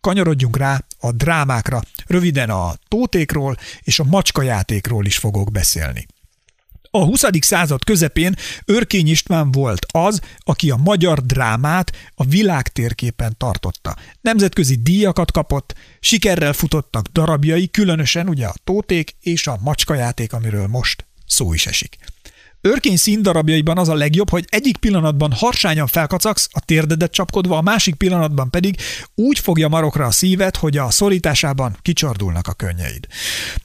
[0.00, 1.82] kanyarodjunk rá a drámákra.
[2.06, 6.06] Röviden a tótékról és a macskajátékról is fogok beszélni.
[6.90, 7.22] A 20.
[7.40, 13.96] század közepén Örkény István volt az, aki a magyar drámát a világtérképen tartotta.
[14.20, 21.06] Nemzetközi díjakat kapott, sikerrel futottak darabjai, különösen ugye a tóték és a macskajáték, amiről most
[21.26, 21.96] szó is esik.
[22.66, 27.94] Örkény színdarabjaiban az a legjobb, hogy egyik pillanatban harsányan felkacagsz, a térdedet csapkodva, a másik
[27.94, 28.76] pillanatban pedig
[29.14, 33.06] úgy fogja marokra a szívet, hogy a szorításában kicsordulnak a könnyeid.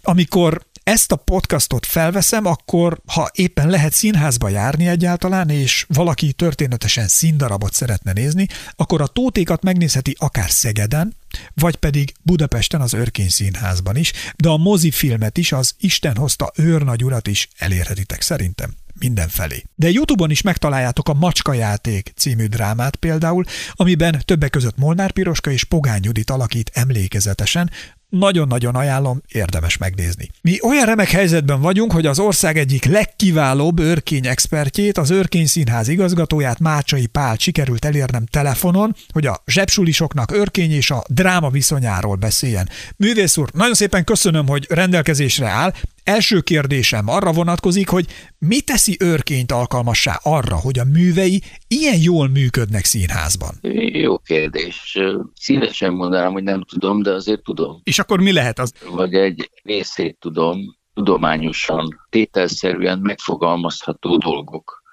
[0.01, 7.07] Amikor ezt a podcastot felveszem, akkor ha éppen lehet színházba járni egyáltalán, és valaki történetesen
[7.07, 11.15] színdarabot szeretne nézni, akkor a tótékat megnézheti akár Szegeden,
[11.53, 17.03] vagy pedig Budapesten az Örkény Színházban is, de a mozifilmet is, az Isten hozta őrnagy
[17.03, 19.63] urat is elérhetitek szerintem mindenfelé.
[19.75, 25.51] De Youtube-on is megtaláljátok a Macska játék című drámát például, amiben többek között Molnár Piroska
[25.51, 27.69] és Pogány Judit alakít emlékezetesen,
[28.09, 30.29] nagyon-nagyon ajánlom, érdemes megnézni.
[30.41, 35.87] Mi olyan remek helyzetben vagyunk, hogy az ország egyik legkiválóbb őrkény expertjét, az őrkény színház
[35.87, 42.69] igazgatóját, Mácsai Pál sikerült elérnem telefonon, hogy a zsebsulisoknak őrkény és a dráma viszonyáról beszéljen.
[42.95, 45.73] Művész úr, nagyon szépen köszönöm, hogy rendelkezésre áll.
[46.09, 48.05] Első kérdésem arra vonatkozik, hogy
[48.39, 53.55] mi teszi őrkényt alkalmassá arra, hogy a művei ilyen jól működnek színházban?
[53.91, 54.97] Jó kérdés.
[55.33, 57.81] Szívesen mondanám, hogy nem tudom, de azért tudom.
[57.83, 58.73] És akkor mi lehet az?
[58.91, 60.57] Vagy egy részét tudom,
[60.93, 64.83] tudományosan, tételszerűen megfogalmazható dolgok,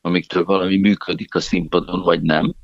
[0.00, 2.54] amiktől valami működik a színpadon, vagy nem.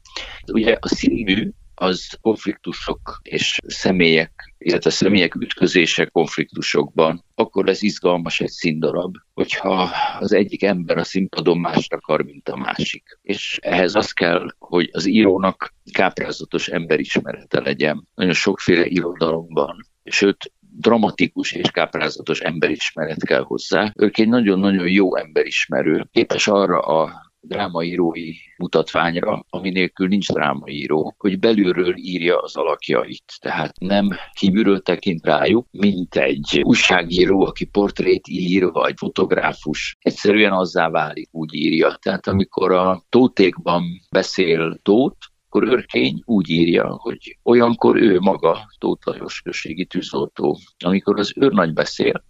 [0.53, 8.51] Ugye a színmű az konfliktusok és személyek, illetve személyek ütközése konfliktusokban, akkor ez izgalmas egy
[8.51, 13.19] színdarab, hogyha az egyik ember a színpadon másra akar, mint a másik.
[13.23, 18.09] És ehhez az kell, hogy az írónak káprázatos emberismerete legyen.
[18.15, 23.93] Nagyon sokféle irodalomban, sőt, dramatikus és káprázatos emberismeret kell hozzá.
[23.97, 31.39] Ők egy nagyon-nagyon jó emberismerő, képes arra a drámaírói mutatványra, ami nélkül nincs drámaíró, hogy
[31.39, 33.33] belülről írja az alakjait.
[33.41, 39.97] Tehát nem kívülről tekint rájuk, mint egy újságíró, aki portrét ír, vagy fotográfus.
[40.01, 41.99] Egyszerűen azzá válik, úgy írja.
[42.03, 49.07] Tehát amikor a tótékban beszél Tóth, akkor Örkény úgy írja, hogy olyankor ő maga, Tóth
[49.07, 50.59] Lajos községi tűzoltó.
[50.85, 52.25] Amikor az őrnagy beszél,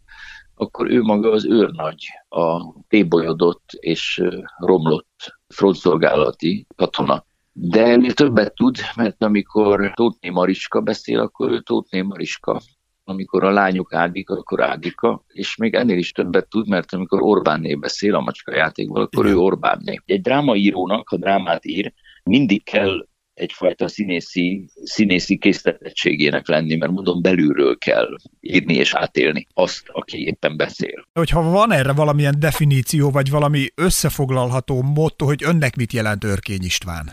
[0.55, 4.23] akkor ő maga az őrnagy, a tébolyodott és
[4.59, 7.25] romlott frontszolgálati katona.
[7.53, 12.61] De ennél többet tud, mert amikor Tótné Mariska beszél, akkor ő Tótné Mariska.
[13.05, 17.75] Amikor a lányuk Ádika, akkor Ádika, és még ennél is többet tud, mert amikor Orbánné
[17.75, 20.01] beszél a macska játékból, akkor ő Orbánné.
[20.05, 21.93] Egy drámaírónak, ha drámát ír,
[22.25, 28.09] mindig kell egyfajta színészi, színészi készletettségének lenni, mert mondom, belülről kell
[28.41, 31.09] írni és átélni azt, aki éppen beszél.
[31.13, 37.11] Hogyha van erre valamilyen definíció, vagy valami összefoglalható motto, hogy önnek mit jelent Örkény István?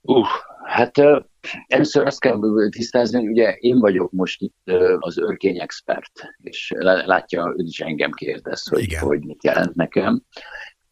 [0.00, 0.26] Uh,
[0.64, 0.92] hát
[1.66, 2.38] Először azt kell
[2.70, 6.72] tisztázni, hogy ugye én vagyok most itt az örkény expert, és
[7.04, 9.02] látja, ő is engem kérdez, hogy, Igen.
[9.02, 10.22] hogy mit jelent nekem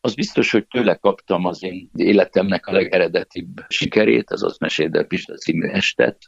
[0.04, 5.34] az biztos, hogy tőle kaptam az én életemnek a legeredetibb sikerét, az az Meséder Pista
[5.34, 6.18] című estet.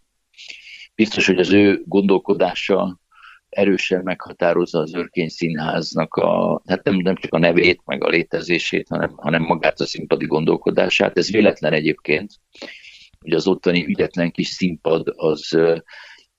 [0.94, 3.00] Biztos, hogy az ő gondolkodása
[3.48, 8.88] erősen meghatározza az Örkény Színháznak a, hát nem, nem csak a nevét, meg a létezését,
[8.88, 11.18] hanem, hanem magát a színpadi gondolkodását.
[11.18, 12.32] Ez véletlen egyébként,
[13.20, 15.58] hogy az ottani ügyetlen kis színpad az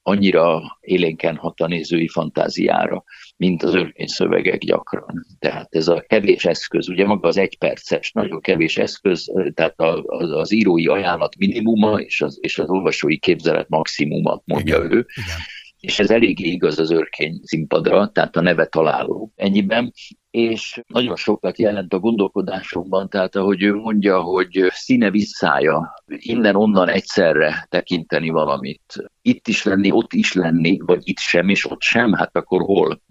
[0.07, 3.03] annyira élénken hat a nézői fantáziára,
[3.37, 5.25] mint az szövegek gyakran.
[5.39, 9.73] Tehát ez a kevés eszköz, ugye maga az egyperces, nagyon kevés eszköz, tehát
[10.05, 15.05] az, az írói ajánlat minimuma és az, és az olvasói képzelet maximuma, mondja igen, ő.
[15.15, 15.37] Igen
[15.85, 19.93] és ez eléggé igaz az örkény színpadra, tehát a neve találó ennyiben,
[20.36, 27.65] és nagyon sokat jelent a gondolkodásomban, tehát ahogy ő mondja, hogy színe visszája, innen-onnan egyszerre
[27.69, 32.36] tekinteni valamit, itt is lenni, ott is lenni, vagy itt sem, és ott sem, hát
[32.36, 33.02] akkor hol?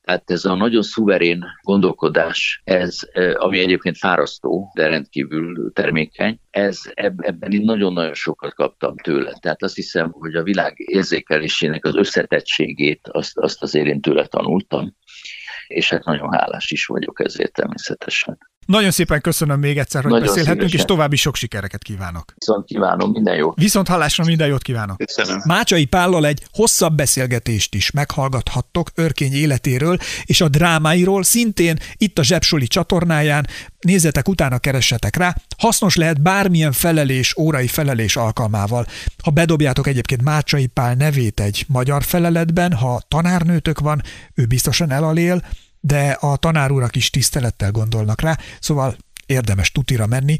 [0.00, 6.80] Tehát ez a nagyon szuverén gondolkodás, ez, e, ami egyébként fárasztó, de rendkívül termékeny, ez,
[6.94, 9.32] ebben én nagyon-nagyon sokat kaptam tőle.
[9.40, 14.96] Tehát azt hiszem, hogy a világ érzékelésének az összetettségét, azt, azt azért én tőle tanultam,
[15.70, 18.38] és hát nagyon hálás is vagyok ezért természetesen.
[18.70, 20.80] Nagyon szépen köszönöm még egyszer, hogy Nagyon beszélhetünk, szívesen.
[20.80, 22.32] és további sok sikereket kívánok.
[22.36, 23.58] Viszont kívánom, minden jót.
[23.58, 24.96] Viszont hallásra minden jót kívánok.
[24.96, 25.42] Köszönöm.
[25.44, 32.22] Mácsai Pállal egy hosszabb beszélgetést is meghallgathattok Örkény életéről, és a drámáiról szintén itt a
[32.22, 33.46] Zsepsoli csatornáján.
[33.80, 35.34] Nézzetek utána, keressetek rá.
[35.58, 38.86] Hasznos lehet bármilyen felelés, órai felelés alkalmával.
[39.22, 44.02] Ha bedobjátok egyébként Mácsai Pál nevét egy magyar feleletben, ha tanárnőtök van,
[44.34, 45.42] ő biztosan elalél,
[45.80, 50.36] de a tanárurak is tisztelettel gondolnak rá, szóval érdemes tutira menni.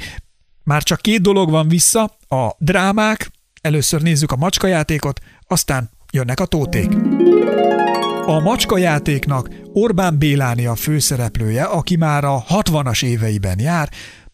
[0.63, 6.47] Már csak két dolog van vissza, a drámák, először nézzük a macskajátékot, aztán jönnek a
[6.47, 6.89] tóték.
[8.27, 13.91] A macskajátéknak Orbán Béláni a főszereplője, aki már a 60-as éveiben jár,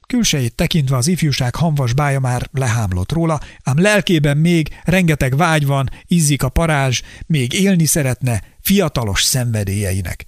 [0.06, 5.90] Külsejét tekintve az ifjúság hamvas bája már lehámlott róla, ám lelkében még rengeteg vágy van,
[6.06, 10.24] izzik a parázs, még élni szeretne fiatalos szenvedélyeinek.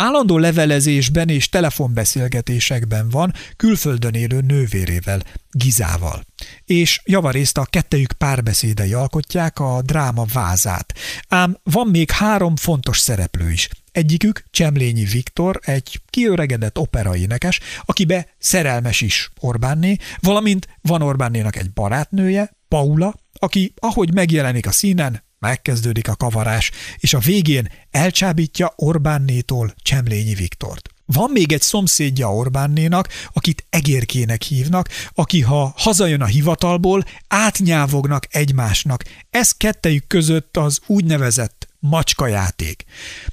[0.00, 6.24] Állandó levelezésben és telefonbeszélgetésekben van külföldön élő nővérével, Gizával.
[6.64, 10.94] És javarészt a kettejük párbeszédei alkotják a dráma vázát.
[11.28, 13.68] Ám van még három fontos szereplő is.
[13.92, 22.50] Egyikük Csemlényi Viktor, egy kiöregedett operaénekes, akibe szerelmes is Orbánné, valamint van Orbánnénak egy barátnője,
[22.68, 30.34] Paula, aki ahogy megjelenik a színen, Megkezdődik a kavarás, és a végén elcsábítja Orbánnétól Csemlényi
[30.34, 30.88] Viktort.
[31.12, 39.04] Van még egy szomszédja Orbánnénak, akit egérkének hívnak, aki ha hazajön a hivatalból, átnyávognak egymásnak.
[39.30, 42.84] Ez kettejük között az úgynevezett macskajáték.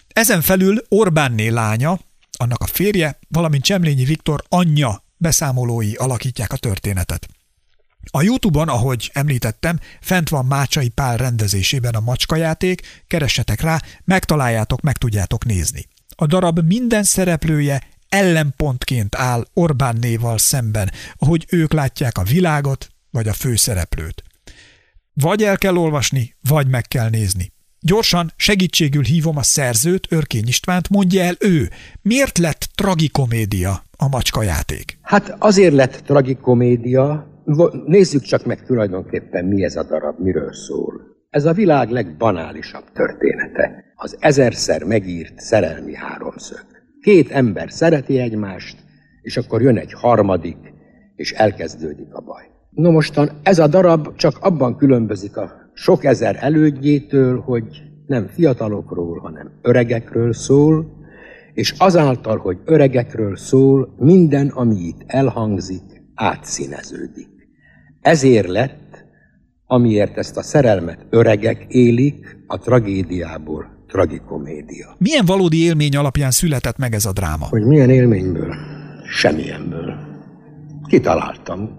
[0.07, 1.99] Ezen felül Orbánné lánya,
[2.37, 7.27] annak a férje, valamint Csemlényi Viktor anyja beszámolói alakítják a történetet.
[8.11, 14.97] A Youtube-on, ahogy említettem, fent van Mácsai Pál rendezésében a macskajáték, keressetek rá, megtaláljátok, meg
[14.97, 15.87] tudjátok nézni.
[16.15, 23.27] A darab minden szereplője ellenpontként áll Orbán néval szemben, ahogy ők látják a világot vagy
[23.27, 24.23] a főszereplőt.
[25.13, 27.53] Vagy el kell olvasni, vagy meg kell nézni.
[27.79, 31.69] Gyorsan segítségül hívom a szerzőt, Örkény Istvánt, mondja el ő,
[32.01, 34.97] miért lett tragikomédia a macska játék?
[35.01, 37.34] Hát azért lett tragikomédia,
[37.85, 41.01] nézzük csak meg tulajdonképpen mi ez a darab, miről szól.
[41.29, 43.83] Ez a világ legbanálisabb története.
[43.95, 46.65] Az ezerszer megírt szerelmi háromszög.
[47.01, 48.77] Két ember szereti egymást,
[49.21, 50.57] és akkor jön egy harmadik,
[51.15, 52.43] és elkezdődik a baj.
[52.69, 57.65] No mostan ez a darab csak abban különbözik a sok ezer elődjétől, hogy
[58.07, 60.85] nem fiatalokról, hanem öregekről szól,
[61.53, 67.34] és azáltal, hogy öregekről szól, minden, ami itt elhangzik, átszíneződik.
[68.05, 69.05] Ezért lett,
[69.65, 74.95] amiért ezt a szerelmet öregek élik, a tragédiából tragikomédia.
[74.97, 77.45] Milyen valódi élmény alapján született meg ez a dráma?
[77.49, 78.55] Hogy milyen élményből?
[79.09, 79.95] Semmilyenből.
[80.87, 81.69] Kitaláltam.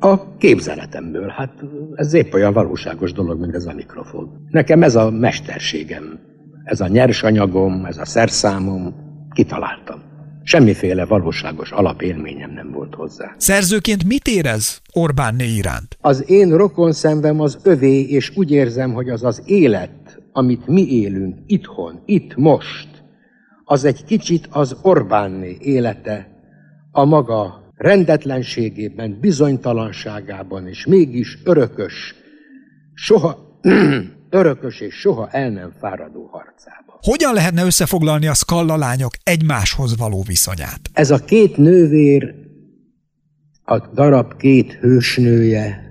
[0.00, 1.28] A képzeletemből.
[1.28, 1.52] Hát
[1.94, 4.46] ez épp olyan valóságos dolog, mint ez a mikrofon.
[4.50, 6.18] Nekem ez a mesterségem.
[6.64, 8.94] Ez a nyersanyagom, ez a szerszámom.
[9.34, 10.05] Kitaláltam.
[10.48, 13.34] Semmiféle valóságos alapélményem nem volt hozzá.
[13.36, 15.96] Szerzőként mit érez Orbán iránt?
[16.00, 20.86] Az én rokon szemem az övé, és úgy érzem, hogy az az élet, amit mi
[20.88, 22.88] élünk itthon, itt, most,
[23.64, 26.28] az egy kicsit az Orbánné élete,
[26.90, 32.14] a maga rendetlenségében, bizonytalanságában, és mégis örökös,
[32.94, 33.60] soha,
[34.30, 36.85] örökös és soha el nem fáradó harcában.
[37.10, 40.80] Hogyan lehetne összefoglalni a skalla lányok egymáshoz való viszonyát?
[40.92, 42.34] Ez a két nővér,
[43.64, 45.82] a darab két hősnője,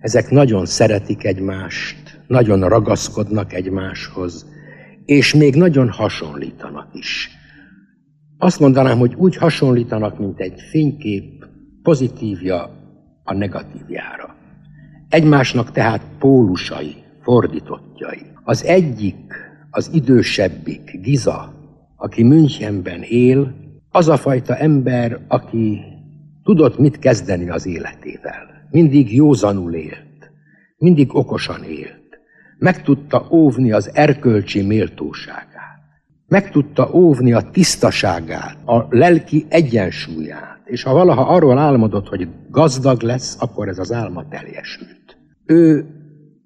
[0.00, 4.46] ezek nagyon szeretik egymást, nagyon ragaszkodnak egymáshoz,
[5.04, 7.30] és még nagyon hasonlítanak is.
[8.38, 11.46] Azt mondanám, hogy úgy hasonlítanak, mint egy fénykép
[11.82, 12.70] pozitívja
[13.24, 14.36] a negatívjára.
[15.08, 18.26] Egymásnak tehát pólusai, fordítottjai.
[18.44, 21.54] Az egyik, az idősebbik, Giza,
[21.96, 23.54] aki Münchenben él,
[23.90, 25.80] az a fajta ember, aki
[26.44, 28.68] tudott mit kezdeni az életével.
[28.70, 30.30] Mindig józanul élt,
[30.76, 32.18] mindig okosan élt.
[32.58, 35.54] Meg tudta óvni az erkölcsi méltóságát
[36.28, 43.02] meg tudta óvni a tisztaságát, a lelki egyensúlyát, és ha valaha arról álmodott, hogy gazdag
[43.02, 45.16] lesz, akkor ez az álma teljesült.
[45.46, 45.86] Ő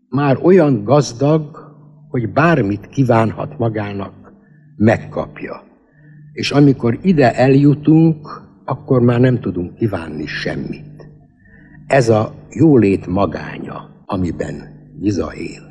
[0.08, 1.67] már olyan gazdag,
[2.09, 4.32] hogy bármit kívánhat magának,
[4.76, 5.62] megkapja.
[6.32, 11.11] És amikor ide eljutunk, akkor már nem tudunk kívánni semmit.
[11.86, 14.54] Ez a jólét magánya, amiben
[15.00, 15.62] Giza él.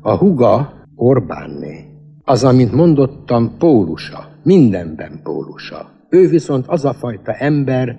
[0.00, 1.90] A huga Orbánné
[2.24, 5.90] az, amint mondottam, pólusa, mindenben pólusa.
[6.08, 7.96] Ő viszont az a fajta ember,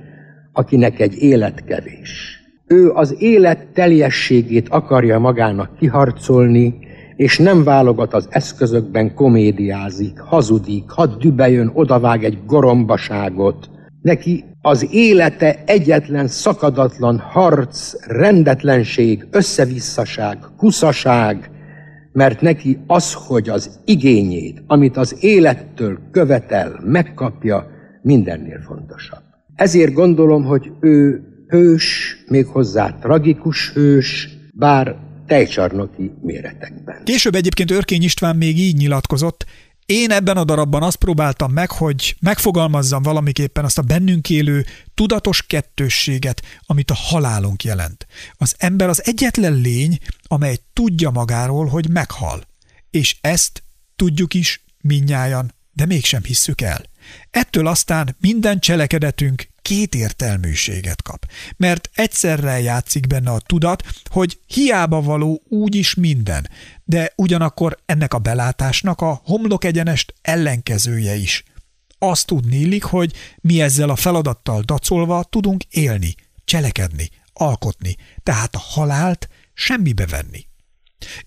[0.51, 2.39] akinek egy élet kevés.
[2.67, 6.79] Ő az élet teljességét akarja magának kiharcolni,
[7.21, 13.69] és nem válogat az eszközökben, komédiázik, hazudik, hadd dübejön, odavág egy gorombaságot.
[14.01, 21.51] Neki az élete egyetlen szakadatlan harc, rendetlenség, összevisszaság, kuszaság,
[22.11, 27.67] mert neki az, hogy az igényét, amit az élettől követel, megkapja,
[28.01, 29.23] mindennél fontosabb.
[29.55, 37.03] Ezért gondolom, hogy ő hős, méghozzá tragikus hős, bár tejcsarnoki méretekben.
[37.03, 39.45] Később egyébként Örkény István még így nyilatkozott,
[39.85, 45.45] én ebben a darabban azt próbáltam meg, hogy megfogalmazzam valamiképpen azt a bennünk élő tudatos
[45.45, 48.07] kettősséget, amit a halálunk jelent.
[48.33, 52.41] Az ember az egyetlen lény, amely tudja magáról, hogy meghal.
[52.89, 53.63] És ezt
[53.95, 56.81] tudjuk is minnyájan, de mégsem hisszük el.
[57.29, 61.25] Ettől aztán minden cselekedetünk két értelműséget kap,
[61.57, 66.49] mert egyszerre játszik benne a tudat, hogy hiába való úgyis minden,
[66.83, 71.43] de ugyanakkor ennek a belátásnak a homlok egyenest ellenkezője is.
[71.97, 78.59] Azt tudni illik, hogy mi ezzel a feladattal dacolva tudunk élni, cselekedni, alkotni, tehát a
[78.59, 80.45] halált semmibe venni.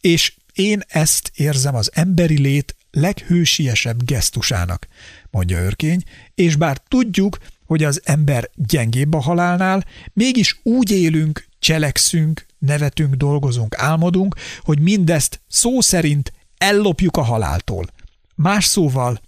[0.01, 4.87] És én ezt érzem az emberi lét leghősiesebb gesztusának,
[5.31, 6.03] mondja Örkény,
[6.35, 13.75] és bár tudjuk, hogy az ember gyengébb a halálnál, mégis úgy élünk, cselekszünk, nevetünk, dolgozunk,
[13.79, 17.87] álmodunk, hogy mindezt szó szerint ellopjuk a haláltól.
[18.35, 19.21] Más szóval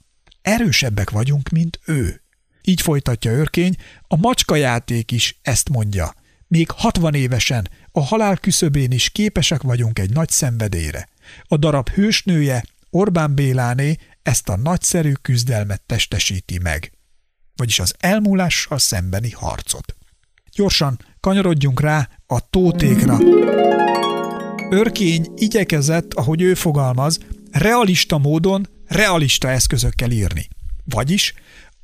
[0.43, 2.23] erősebbek vagyunk, mint ő.
[2.63, 3.75] Így folytatja Örkény,
[4.09, 6.15] a macskajáték is ezt mondja.
[6.49, 11.09] Még 60 évesen a halál küszöbén is képesek vagyunk egy nagy szenvedélyre.
[11.43, 16.96] A darab hősnője, Orbán Béláné ezt a nagyszerű küzdelmet testesíti meg
[17.57, 19.97] vagyis az elmúlással szembeni harcot.
[20.53, 23.19] Gyorsan kanyarodjunk rá a tótékra.
[24.71, 27.19] Örkény igyekezett, ahogy ő fogalmaz,
[27.51, 30.49] realista módon, realista eszközökkel írni.
[30.85, 31.35] Vagyis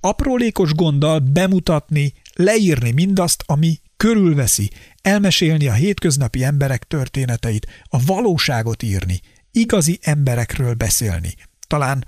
[0.01, 4.71] aprólékos gonddal bemutatni, leírni mindazt, ami körülveszi,
[5.03, 9.21] elmesélni a hétköznapi emberek történeteit, a valóságot írni,
[9.53, 11.35] igazi emberekről beszélni.
[11.67, 12.07] Talán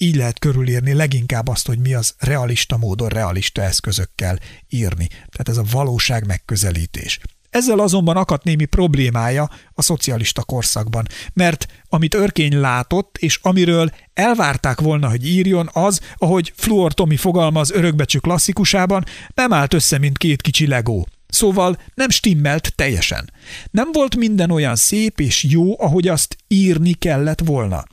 [0.00, 4.38] így lehet körülírni leginkább azt, hogy mi az realista módon, realista eszközökkel
[4.68, 5.06] írni.
[5.06, 7.20] Tehát ez a valóság megközelítés.
[7.50, 14.80] Ezzel azonban akadt némi problémája a szocialista korszakban, mert amit Örkény látott, és amiről elvárták
[14.80, 20.42] volna, hogy írjon, az, ahogy Fluor Tomi fogalmaz örökbecsű klasszikusában, nem állt össze, mint két
[20.42, 21.08] kicsi legó.
[21.28, 23.32] Szóval nem stimmelt teljesen.
[23.70, 27.84] Nem volt minden olyan szép és jó, ahogy azt írni kellett volna.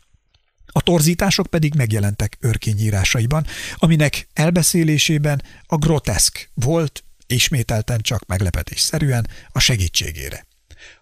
[0.77, 10.47] A torzítások pedig megjelentek örkényírásaiban, aminek elbeszélésében a groteszk volt, ismételten csak meglepetésszerűen a segítségére.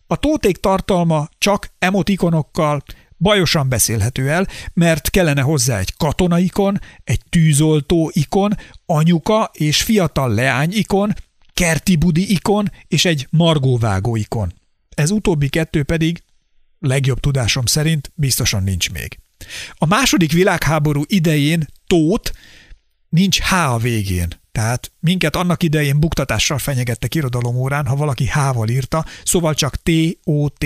[0.08, 2.84] A tóték tartalma csak emotikonokkal,
[3.18, 10.72] bajosan beszélhető el, mert kellene hozzá egy katonaikon, egy tűzoltó ikon, anyuka és fiatal leány
[10.74, 11.14] ikon,
[11.54, 14.54] kerti budi ikon és egy margóvágó ikon.
[14.90, 16.24] Ez utóbbi kettő pedig,
[16.80, 19.20] legjobb tudásom szerint, biztosan nincs még.
[19.74, 22.32] A második világháború idején tót
[23.10, 29.06] nincs H a végén, tehát minket annak idején buktatással fenyegettek irodalomórán, ha valaki H-val írta,
[29.24, 30.66] szóval csak T-O-T.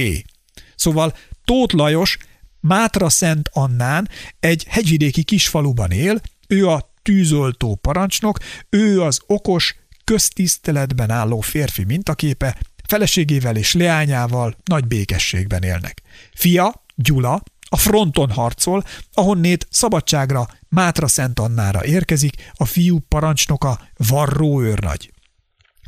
[0.75, 2.17] Szóval Tóth Lajos
[2.59, 4.09] Mátra Szent Annán
[4.39, 8.37] egy hegyvidéki kisfaluban él, ő a tűzoltó parancsnok,
[8.69, 12.57] ő az okos, köztiszteletben álló férfi mintaképe,
[12.87, 16.01] feleségével és leányával nagy békességben élnek.
[16.33, 24.61] Fia, Gyula, a fronton harcol, ahonnét szabadságra Mátra Szent Annára érkezik a fiú parancsnoka Varró
[24.61, 25.11] őrnagy.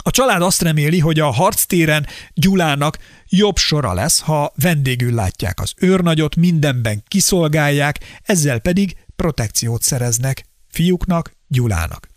[0.03, 2.97] A család azt reméli, hogy a harctéren Gyulának
[3.29, 11.31] jobb sora lesz, ha vendégül látják az őrnagyot, mindenben kiszolgálják, ezzel pedig protekciót szereznek fiúknak,
[11.47, 12.07] Gyulának.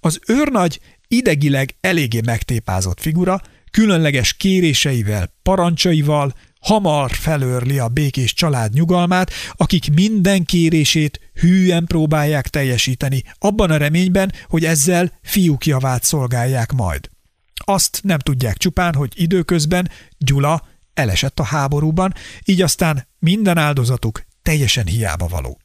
[0.00, 3.40] Az őrnagy idegileg eléggé megtépázott figura,
[3.70, 13.22] különleges kéréseivel, parancsaival, hamar felőrli a békés család nyugalmát, akik minden kérését hűen próbálják teljesíteni,
[13.38, 17.08] abban a reményben, hogy ezzel fiúk javát szolgálják majd.
[17.54, 24.86] Azt nem tudják csupán, hogy időközben Gyula elesett a háborúban, így aztán minden áldozatuk teljesen
[24.86, 25.58] hiába való.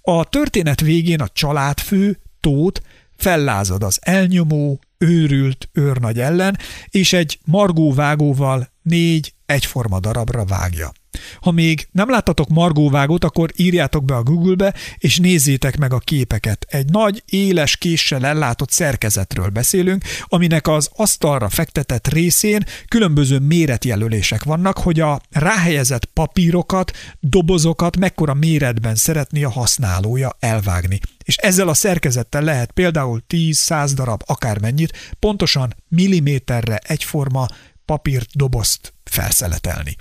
[0.00, 2.80] A történet végén a családfő, Tóth,
[3.16, 10.92] fellázad az elnyomó, őrült őrnagy ellen, és egy margóvágóval négy egyforma darabra vágja.
[11.40, 16.66] Ha még nem láttatok margóvágót, akkor írjátok be a Google-be, és nézzétek meg a képeket.
[16.68, 24.78] Egy nagy, éles késsel ellátott szerkezetről beszélünk, aminek az asztalra fektetett részén különböző méretjelölések vannak,
[24.78, 31.00] hogy a ráhelyezett papírokat, dobozokat mekkora méretben szeretné a használója elvágni.
[31.24, 37.46] És ezzel a szerkezettel lehet például 10-100 darab akármennyit, pontosan milliméterre egyforma
[37.84, 39.96] papírt, dobozt felszeletelni.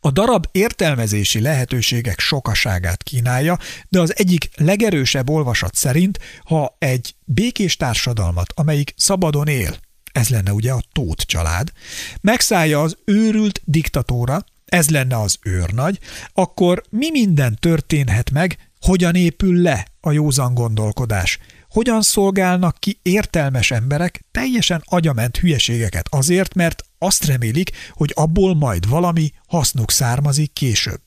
[0.00, 7.76] A darab értelmezési lehetőségek sokaságát kínálja, de az egyik legerősebb olvasat szerint, ha egy békés
[7.76, 9.76] társadalmat, amelyik szabadon él,
[10.12, 11.72] ez lenne ugye a Tóth család,
[12.20, 15.98] megszállja az őrült diktatóra, ez lenne az őrnagy,
[16.32, 21.38] akkor mi minden történhet meg, hogyan épül le a józan gondolkodás,
[21.76, 28.88] hogyan szolgálnak ki értelmes emberek teljesen agyament hülyeségeket azért, mert azt remélik, hogy abból majd
[28.88, 31.00] valami hasznuk származik később.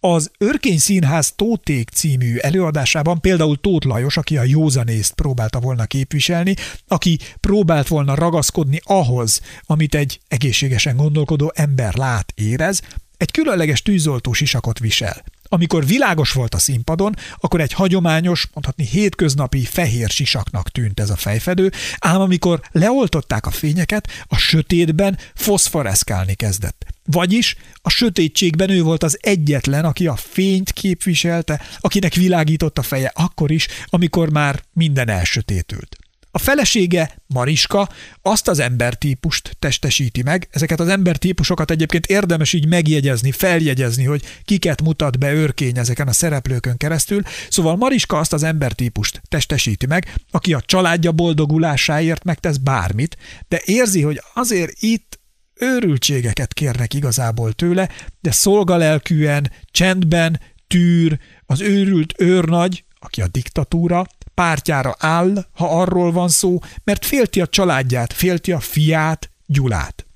[0.00, 6.54] Az Örkény Színház Tóték című előadásában például Tóth Lajos, aki a józanészt próbálta volna képviselni,
[6.86, 12.82] aki próbált volna ragaszkodni ahhoz, amit egy egészségesen gondolkodó ember lát, érez,
[13.16, 15.24] egy különleges tűzoltó sisakot visel.
[15.52, 21.16] Amikor világos volt a színpadon, akkor egy hagyományos, mondhatni hétköznapi fehér sisaknak tűnt ez a
[21.16, 26.86] fejfedő, ám amikor leoltották a fényeket, a sötétben foszforeszkálni kezdett.
[27.04, 33.12] Vagyis a sötétségben ő volt az egyetlen, aki a fényt képviselte, akinek világított a feje
[33.14, 36.01] akkor is, amikor már minden elsötétült.
[36.34, 37.88] A felesége, Mariska,
[38.22, 44.82] azt az embertípust testesíti meg, ezeket az embertípusokat egyébként érdemes így megjegyezni, feljegyezni, hogy kiket
[44.82, 50.52] mutat be őrkény ezeken a szereplőkön keresztül, szóval Mariska azt az embertípust testesíti meg, aki
[50.52, 53.16] a családja boldogulásáért megtesz bármit,
[53.48, 55.20] de érzi, hogy azért itt
[55.54, 57.88] őrültségeket kérnek igazából tőle,
[58.20, 66.28] de szolgalelkűen, csendben, tűr, az őrült őrnagy, aki a diktatúra, pártjára áll, ha arról van
[66.28, 70.06] szó, mert félti a családját, félti a fiát, Gyulát.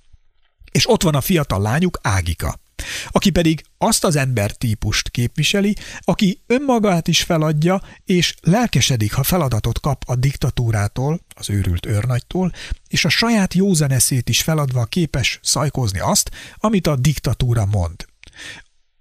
[0.72, 2.58] És ott van a fiatal lányuk Ágika
[3.08, 9.80] aki pedig azt az ember típust képviseli, aki önmagát is feladja, és lelkesedik, ha feladatot
[9.80, 12.52] kap a diktatúrától, az őrült őrnagytól,
[12.88, 18.06] és a saját józaneszét is feladva képes szajkozni azt, amit a diktatúra mond.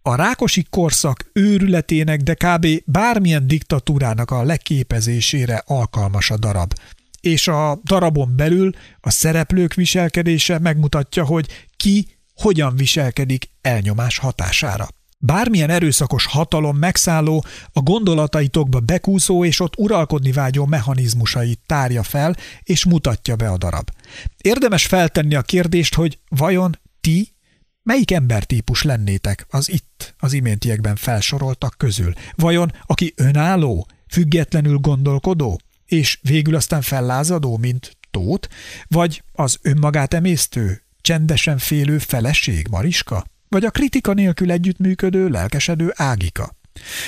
[0.08, 2.68] A rákosi korszak őrületének, de kb.
[2.86, 6.74] bármilyen diktatúrának a leképezésére alkalmas a darab.
[7.22, 14.88] És a darabon belül a szereplők viselkedése megmutatja, hogy ki hogyan viselkedik elnyomás hatására.
[15.18, 22.86] Bármilyen erőszakos hatalom megszálló, a gondolataitokba bekúszó és ott uralkodni vágyó mechanizmusait tárja fel és
[22.86, 23.90] mutatja be a darab.
[24.38, 27.35] Érdemes feltenni a kérdést, hogy vajon ti
[27.86, 32.14] melyik embertípus lennétek az itt, az iméntiekben felsoroltak közül?
[32.36, 38.48] Vajon aki önálló, függetlenül gondolkodó, és végül aztán fellázadó, mint tót,
[38.88, 43.26] vagy az önmagát emésztő, csendesen félő feleség Mariska?
[43.50, 46.56] Vagy a kritika nélkül együttműködő, lelkesedő Ágika?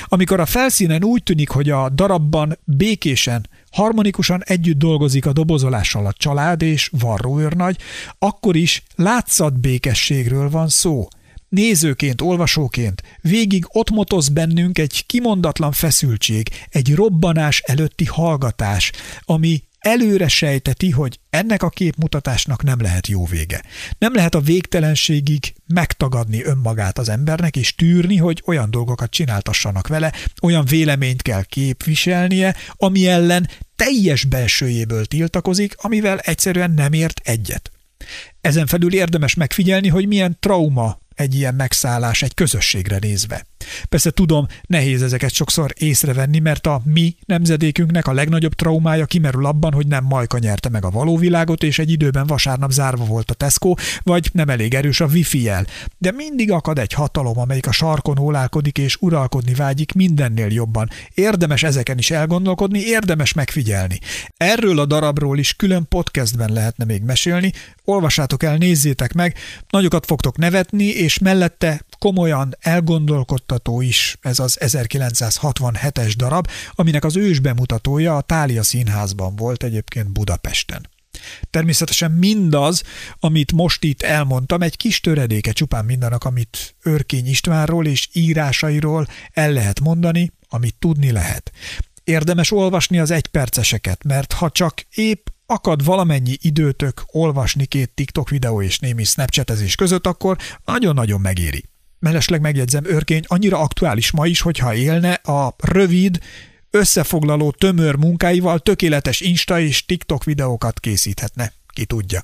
[0.03, 3.47] Amikor a felszínen úgy tűnik, hogy a darabban békésen,
[3.77, 7.77] harmonikusan együtt dolgozik a dobozolással a család és varróőrnagy,
[8.19, 11.07] akkor is látszat békességről van szó.
[11.49, 18.91] Nézőként, olvasóként végig ott motoz bennünk egy kimondatlan feszültség, egy robbanás előtti hallgatás,
[19.25, 23.63] ami előre sejteti, hogy ennek a képmutatásnak nem lehet jó vége.
[23.97, 30.13] Nem lehet a végtelenségig megtagadni önmagát az embernek, és tűrni, hogy olyan dolgokat csináltassanak vele,
[30.41, 37.71] olyan véleményt kell képviselnie, ami ellen teljes belsőjéből tiltakozik, amivel egyszerűen nem ért egyet.
[38.41, 43.45] Ezen felül érdemes megfigyelni, hogy milyen trauma egy ilyen megszállás egy közösségre nézve.
[43.89, 49.73] Persze tudom, nehéz ezeket sokszor észrevenni, mert a mi nemzedékünknek a legnagyobb traumája kimerül abban,
[49.73, 53.33] hogy nem Majka nyerte meg a való világot, és egy időben vasárnap zárva volt a
[53.33, 55.65] Tesco, vagy nem elég erős a wifi jel.
[55.97, 60.89] De mindig akad egy hatalom, amelyik a sarkon ólálkodik és uralkodni vágyik mindennél jobban.
[61.13, 63.99] Érdemes ezeken is elgondolkodni, érdemes megfigyelni.
[64.37, 67.53] Erről a darabról is külön podcastben lehetne még mesélni,
[67.83, 69.35] olvassátok el, nézzétek meg,
[69.69, 77.39] nagyokat fogtok nevetni, és mellette komolyan elgondolkodtató is ez az 1967-es darab, aminek az ős
[77.39, 80.89] bemutatója a Tália Színházban volt egyébként Budapesten.
[81.49, 82.83] Természetesen mindaz,
[83.19, 89.51] amit most itt elmondtam, egy kis töredéke csupán mindanak, amit Örkény Istvánról és írásairól el
[89.51, 91.51] lehet mondani, amit tudni lehet.
[92.03, 98.61] Érdemes olvasni az egyperceseket, mert ha csak épp akad valamennyi időtök olvasni két TikTok videó
[98.61, 101.63] és némi snapchatezés között, akkor nagyon-nagyon megéri.
[101.99, 106.19] Mellesleg megjegyzem, örkény annyira aktuális ma is, hogyha élne a rövid,
[106.71, 111.51] összefoglaló tömör munkáival tökéletes Insta és TikTok videókat készíthetne.
[111.67, 112.23] Ki tudja.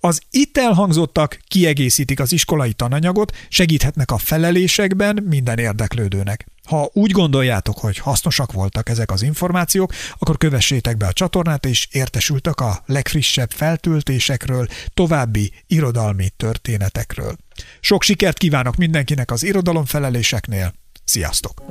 [0.00, 6.46] Az itt elhangzottak kiegészítik az iskolai tananyagot, segíthetnek a felelésekben minden érdeklődőnek.
[6.68, 11.88] Ha úgy gondoljátok, hogy hasznosak voltak ezek az információk, akkor kövessétek be a csatornát, és
[11.90, 17.36] értesültek a legfrissebb feltöltésekről, további irodalmi történetekről.
[17.80, 20.72] Sok sikert kívánok mindenkinek az irodalomfeleléseknél.
[21.04, 21.62] Sziasztok!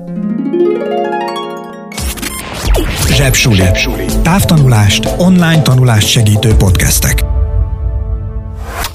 [3.07, 3.55] Zsebsuli.
[3.55, 4.05] Zsebsuli.
[4.21, 7.23] Távtanulást, online tanulást segítő podcastek.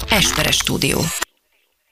[0.09, 0.99] Esperes stúdió.